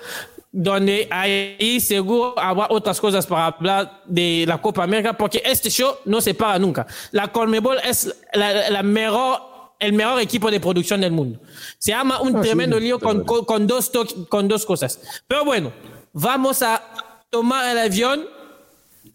[0.52, 5.96] donde ahí seguro habrá otras cosas para hablar de la Copa América, porque este show
[6.04, 6.86] no se para nunca.
[7.10, 9.40] La Conmebol es la, la mejor,
[9.78, 11.40] el mejor equipo de producción del mundo.
[11.78, 13.90] Se llama un Ah, sí, tremendo lío con, con, con dos
[14.28, 15.00] con dos cosas.
[15.26, 15.72] Pero bueno,
[16.12, 16.82] vamos a
[17.30, 18.26] tomar el avión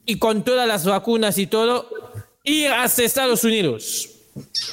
[0.05, 1.89] y con todas las vacunas y todo,
[2.43, 4.09] ir hasta Estados Unidos.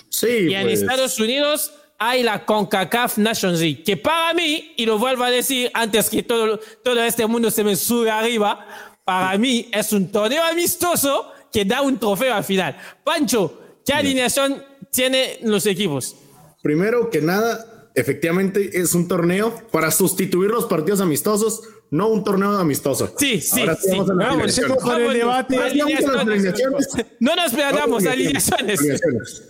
[0.08, 4.86] Sí, Y en pues, Estados Unidos hay la CONCACAF Nations League, que para mí, y
[4.86, 8.66] lo vuelvo a decir antes que todo, todo este mundo se me sube arriba,
[9.04, 12.76] para mí es un torneo amistoso que da un trofeo al final.
[13.02, 14.62] Pancho, ¿qué alineación
[14.92, 16.16] tienen los equipos?
[16.62, 22.58] primero que nada, efectivamente es un torneo para sustituir los partidos amistosos, no un torneo
[22.58, 23.14] amistoso.
[23.16, 24.58] Sí, sí, Ahora vamos Vamos,
[24.98, 25.56] el debate.
[25.56, 26.88] Alineaciones.
[27.20, 28.78] No nos perdamos, Alineaciones.
[28.80, 29.42] alineaciones.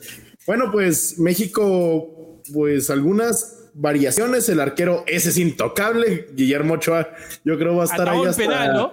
[0.47, 4.49] Bueno, pues México, pues algunas variaciones.
[4.49, 6.28] El arquero ese es intocable.
[6.34, 7.09] Guillermo Ochoa,
[7.45, 8.43] yo creo va a estar ahí un hasta.
[8.43, 8.93] penal, ¿no?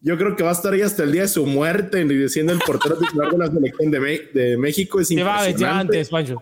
[0.00, 2.52] Yo creo que va a estar ahí hasta el día de su muerte y siendo
[2.52, 5.00] el portero titular de la selección de, México.
[5.00, 6.36] Es Te va a antes, Pancho.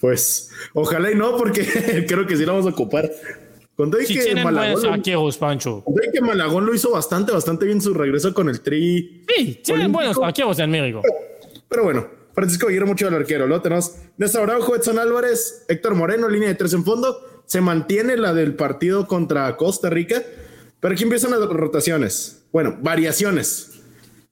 [0.00, 3.10] Pues ojalá y no, porque creo que sí lo vamos a ocupar.
[3.76, 5.84] Con todo y Si que Malagón, lo- Pancho.
[6.12, 9.24] que Malagón hizo bastante, bastante bien su regreso con el tri.
[9.28, 11.02] Sí, tienen buenos arqueros en México.
[11.68, 13.46] Pero bueno, Francisco Guillermo mucho el arquero.
[13.46, 17.42] Luego tenemos Néstor Araujo, Edson Álvarez, Héctor Moreno, línea de tres en fondo.
[17.46, 20.22] Se mantiene la del partido contra Costa Rica.
[20.84, 22.42] Pero aquí empiezan las rotaciones.
[22.52, 23.70] Bueno, variaciones.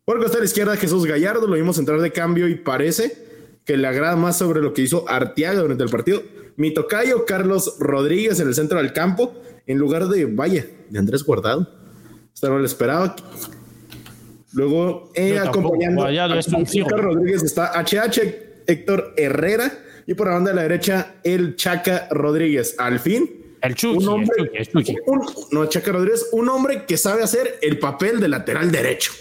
[0.04, 3.16] Por el costado de la izquierda, Jesús Gallardo, lo vimos entrar de cambio y parece
[3.64, 6.22] que le agrada más sobre lo que hizo Arteaga durante el partido.
[6.56, 9.32] Mi tocayo, Carlos Rodríguez en el centro del campo,
[9.66, 11.70] en lugar de, vaya, de Andrés Guardado.
[12.34, 13.16] Esta no lo esperaba.
[14.52, 16.10] Luego, eh, acompañando a
[16.98, 19.72] Rodríguez está HH, Héctor Herrera
[20.06, 22.74] y por la banda de la derecha, el Chaca Rodríguez.
[22.76, 24.96] Al fin, El Chucky, un el hombre, Chucky, el Chucky.
[25.06, 29.12] un- no, Chaca Rodríguez, un hombre que sabe hacer el papel de lateral derecho.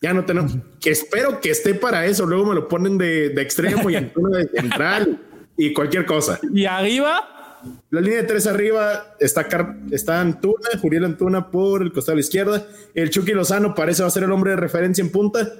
[0.00, 2.26] Ya no tenemos, que espero que esté para eso.
[2.26, 5.22] Luego me lo ponen de, de extremo y Antuna de central
[5.56, 6.38] y cualquier cosa.
[6.52, 11.92] Y arriba, La línea de tres arriba está, Car- está Antuna, Juriel Antuna por el
[11.92, 12.66] costado de la izquierda.
[12.94, 15.50] El Chucky Lozano parece va a ser el hombre de referencia en punta.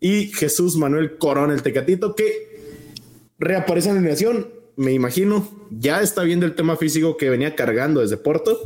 [0.00, 2.48] Y Jesús Manuel Corona, el Tecatito, que
[3.38, 4.48] reaparece en la alineación.
[4.80, 8.58] Me imagino, ya está viendo el tema físico que venía cargando desde Porto.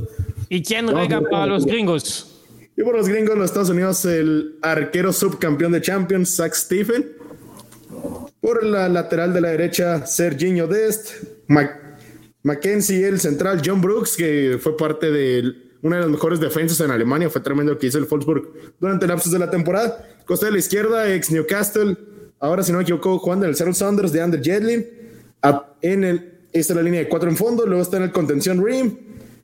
[0.48, 2.40] ¿y quién No, rega no, para los gringos?
[2.76, 7.16] Y por los gringos, los Estados Unidos, el arquero subcampeón de Champions, Zach Stephen.
[8.40, 11.24] Por la lateral de la derecha, Serginho Dest.
[11.48, 11.80] Mac-
[12.44, 15.42] Mackenzie, el central, John Brooks, que fue parte de
[15.82, 17.28] una de las mejores defensas en Alemania.
[17.28, 20.06] Fue tremendo lo que hizo el Wolfsburg durante el lapsus de la temporada.
[20.26, 21.96] Costa de la izquierda, ex Newcastle.
[22.38, 24.86] Ahora, si no me equivoco, jugando en el Seattle Saunders de Ander Jedlin.
[25.80, 27.66] En el, esta es la línea de cuatro en fondo.
[27.66, 28.96] Luego está en el contención Rim.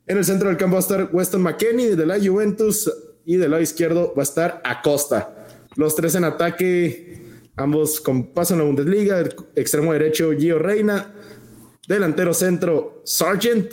[0.06, 2.90] En el centro del campo va a estar Weston McKenney de la Juventus.
[3.24, 5.46] Y del lado izquierdo va a estar Acosta.
[5.76, 7.22] Los tres en ataque,
[7.56, 9.20] ambos con paso en la Bundesliga.
[9.20, 11.14] El extremo derecho, Gio Reina.
[11.86, 13.72] Delantero centro, Sargent.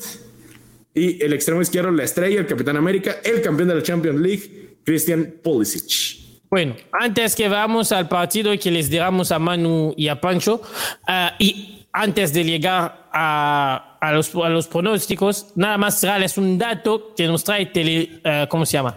[0.94, 4.80] Y el extremo izquierdo, la estrella, el Capitán América, el campeón de la Champions League,
[4.84, 6.28] Christian Pulisic.
[6.50, 10.62] Bueno, antes que vamos al partido y que les digamos a Manu y a Pancho,
[11.08, 16.56] ah, y antes de llegar a, a los, a los pronósticos, nada más traerles un
[16.56, 18.96] dato que nos trae tele, ah, ¿cómo se llama?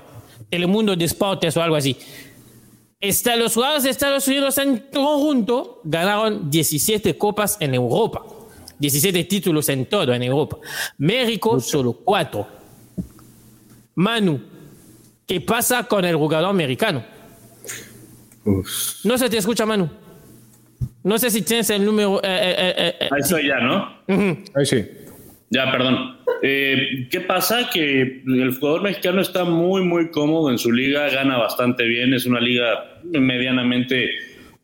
[0.51, 1.96] Telemundo Deportes o algo así.
[3.01, 8.22] Está, los jugadores de Estados Unidos en conjunto ganaron 17 copas en Europa.
[8.78, 10.59] 17 títulos en todo en Europa.
[10.98, 12.46] México solo 4.
[13.94, 14.42] Manu,
[15.26, 17.03] ¿qué pasa con el jugador americano?
[19.05, 19.88] No se te escucha, Manu.
[21.03, 22.18] No sé si tienes el número.
[22.22, 23.96] eh, eh, eh, eh, Ahí estoy ya, ¿no?
[24.55, 24.84] Ahí sí.
[25.51, 26.16] Ya, perdón.
[26.42, 27.70] Eh, ¿Qué pasa?
[27.72, 32.24] Que el jugador mexicano está muy, muy cómodo en su liga, gana bastante bien, es
[32.26, 34.11] una liga medianamente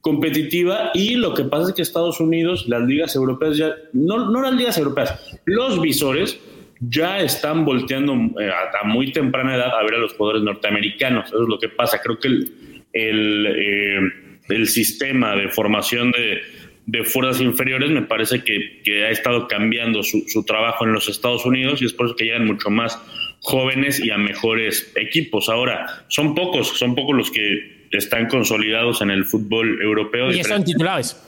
[0.01, 4.41] competitiva y lo que pasa es que Estados Unidos, las ligas europeas ya, no, no
[4.43, 6.39] las ligas europeas, los visores
[6.79, 11.27] ya están volteando eh, a, a muy temprana edad a ver a los jugadores norteamericanos.
[11.29, 12.01] Eso es lo que pasa.
[12.01, 12.53] Creo que el,
[12.93, 14.01] el, eh,
[14.49, 16.43] el sistema de formación de,
[16.87, 21.09] de fuerzas inferiores me parece que, que ha estado cambiando su, su, trabajo en los
[21.09, 23.01] Estados Unidos y es por eso que llegan mucho más
[23.41, 25.49] jóvenes y a mejores equipos.
[25.49, 30.31] Ahora, son pocos, son pocos los que están consolidados en el fútbol europeo.
[30.31, 31.23] Y son titulares.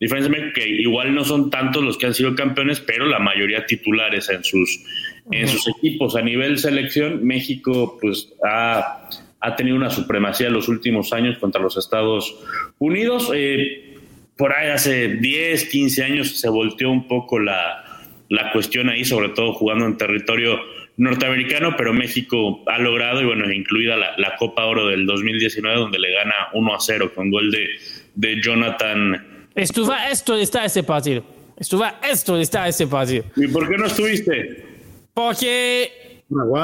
[0.00, 4.28] Diferencia que igual no son tantos los que han sido campeones, pero la mayoría titulares
[4.28, 4.84] en sus,
[5.30, 6.16] en sus equipos.
[6.16, 9.08] A nivel selección, México pues ha,
[9.44, 12.34] ha tenido una supremacía en los últimos años contra los Estados
[12.78, 13.30] Unidos.
[13.34, 13.98] Eh,
[14.36, 17.84] por ahí hace 10, 15 años se volteó un poco la,
[18.30, 20.58] la cuestión ahí, sobre todo jugando en territorio
[20.96, 25.98] norteamericano, pero México ha logrado, y bueno, incluida la, la Copa Oro del 2019, donde
[25.98, 27.68] le gana 1 a 0 con gol de,
[28.14, 29.48] de Jonathan.
[29.54, 31.22] Estuvo esto estar ese partido.
[31.58, 33.24] Estuvo esto estar ese partido.
[33.36, 34.64] ¿Y por qué no estuviste?
[35.12, 36.13] Porque.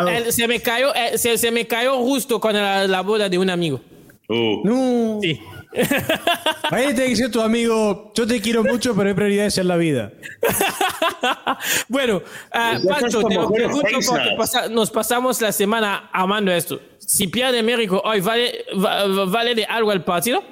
[0.09, 3.39] Él, se, me cayó, eh, se, se, me cayó justo con la, la boda de
[3.39, 3.81] un amigo.
[4.29, 4.63] Uh.
[4.65, 5.19] No.
[5.21, 5.41] Sí.
[6.71, 10.13] Ahí te dice tu amigo, yo te quiero mucho, pero hay prioridades en la vida.
[11.89, 16.81] bueno, uh, Pancho, te lo pregunto porque pasa, nos pasamos la semana amando esto.
[16.99, 20.43] Si pierde México hoy, ¿vale, va, ¿vale de algo el partido?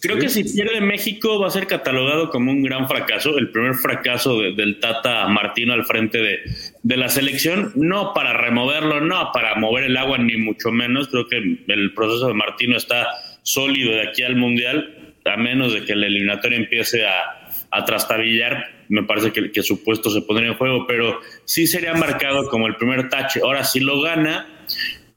[0.00, 3.74] Creo que si pierde México va a ser catalogado como un gran fracaso, el primer
[3.74, 6.38] fracaso del Tata Martino al frente de,
[6.82, 11.08] de, la selección, no para removerlo, no para mover el agua, ni mucho menos.
[11.08, 11.36] Creo que
[11.66, 13.08] el proceso de Martino está
[13.42, 17.40] sólido de aquí al Mundial, a menos de que el eliminatorio empiece a,
[17.70, 21.94] a trastabillar, me parece que, que su puesto se pondría en juego, pero sí sería
[21.94, 23.40] marcado como el primer tache.
[23.42, 24.59] Ahora, si lo gana,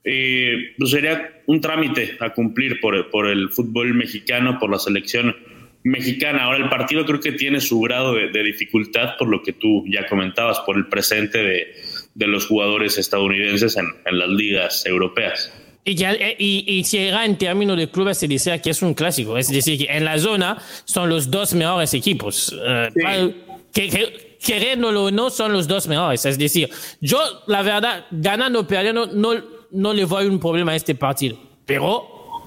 [0.04, 5.34] eh, pues sería un trámite a cumplir por, por, el fútbol mexicano, por la selección
[5.82, 6.44] mexicana.
[6.44, 10.06] Ahora el partido creo que tiene su grado de, dificultad por lo que tú ya
[10.06, 11.74] comentabas, por el presente de,
[12.14, 15.52] de los jugadores estadounidenses en, en, las ligas europeas.
[15.86, 18.94] Y, ya, eh, y, y si en términos de clubes se dice que es un
[18.94, 22.52] clásico, es decir, que en la zona son los dos mejores equipos.
[22.52, 23.34] Uh, sí.
[23.72, 26.24] que, que, queriéndolo o no, son los dos mejores.
[26.24, 26.68] Es decir,
[27.00, 29.32] yo, la verdad, ganando o perdiendo, no,
[29.74, 32.40] no le voy un problema a este partido, pero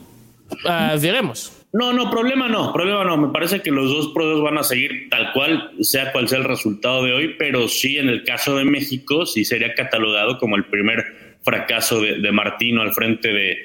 [0.50, 1.54] uh, veremos.
[1.74, 3.18] No, no, problema no, problema no.
[3.18, 6.46] Me parece que los dos procesos van a seguir tal cual, sea cual sea el
[6.46, 10.66] resultado de hoy, pero sí en el caso de México, sí sería catalogado como el
[10.66, 13.58] primer fracaso de, de Martino al frente de,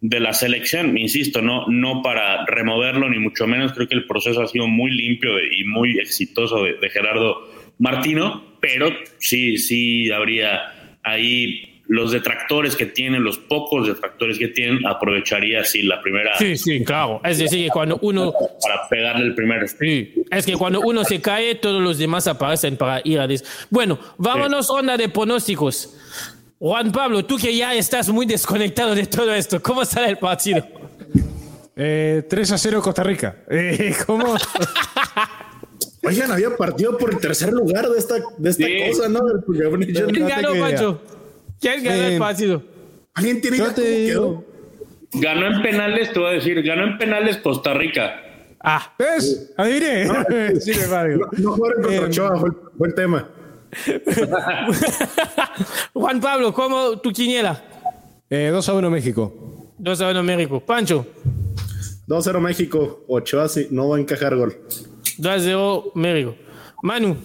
[0.00, 0.96] de, la selección.
[0.96, 3.72] Insisto, no, no para removerlo, ni mucho menos.
[3.72, 8.56] Creo que el proceso ha sido muy limpio y muy exitoso de, de Gerardo Martino,
[8.60, 8.88] pero
[9.18, 15.82] sí, sí habría ahí los detractores que tienen, los pocos detractores que tienen, aprovecharía así
[15.82, 16.36] la primera.
[16.38, 17.20] Sí, sí, claro.
[17.24, 18.32] Es decir, que cuando uno.
[18.32, 19.66] Para pegarle el primer.
[19.68, 23.26] Sí, es que cuando uno se cae, todos los demás aparecen para ir a.
[23.26, 23.42] Des...
[23.70, 24.72] Bueno, vámonos, sí.
[24.76, 25.94] onda de pronósticos.
[26.58, 30.66] Juan Pablo, tú que ya estás muy desconectado de todo esto, ¿cómo sale el partido?
[31.76, 33.44] Eh, 3 a 0 Costa Rica.
[33.48, 34.34] Eh, ¿Cómo?
[36.02, 38.78] Oigan, había partido por el tercer lugar de esta, de esta sí.
[38.90, 39.20] cosa, ¿no?
[39.46, 41.00] ¿Quién ganó, Pancho?
[41.60, 42.62] ¿Quién ganó eh, el partido?
[43.14, 44.44] ¿Alguien tiene idea cómo quedó?
[45.12, 48.22] Ganó en penales, te voy a decir, ganó en penales Costa Rica.
[48.60, 49.52] Ah, ¿ves?
[49.56, 50.04] Adiviné.
[50.04, 50.14] No,
[50.60, 53.28] sí, no, no jugaron contra eh, Ochoa, fue, fue el tema.
[55.92, 57.62] Juan Pablo, ¿cómo tu quiniela?
[58.30, 59.74] Eh, 2 a 1 México.
[59.78, 60.60] 2 a 1 México.
[60.60, 61.06] Pancho.
[62.06, 63.04] 2 a 0 México.
[63.08, 64.56] Ochoa sí, no va a encajar gol.
[65.18, 66.34] 2 a 0 México.
[66.82, 67.16] Manu.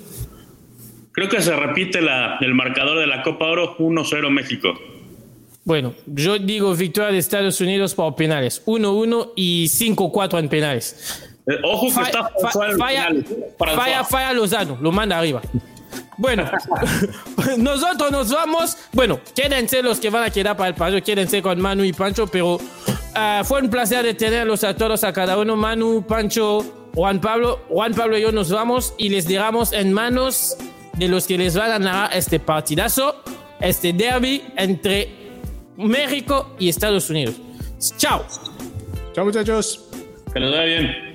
[1.14, 4.74] Creo que se repite la, el marcador de la Copa Oro 1-0 México.
[5.64, 8.64] Bueno, yo digo victoria de Estados Unidos por penales.
[8.66, 11.30] 1-1 y 5-4 en penales.
[11.48, 13.10] Eh, ojo que Fa está fa falla,
[13.58, 15.42] falla, falla Lozano, lo manda arriba.
[16.18, 16.50] Bueno,
[17.58, 18.78] nosotros nos vamos.
[18.92, 22.28] Bueno, quédense los que van a quedar para el partido, quédense con Manu y Pancho,
[22.28, 25.56] pero uh, fue un placer de tenerlos a todos, a cada uno.
[25.56, 27.60] Manu, Pancho, Juan Pablo.
[27.70, 30.58] Juan Pablo y yo nos vamos y les dejamos en manos
[30.98, 33.24] de los que les van a ganar este partidazo,
[33.60, 35.10] este derby entre
[35.78, 37.36] México y Estados Unidos.
[37.98, 38.26] Chao.
[39.14, 39.90] Chao muchachos.
[40.34, 41.13] Que nos vaya bien.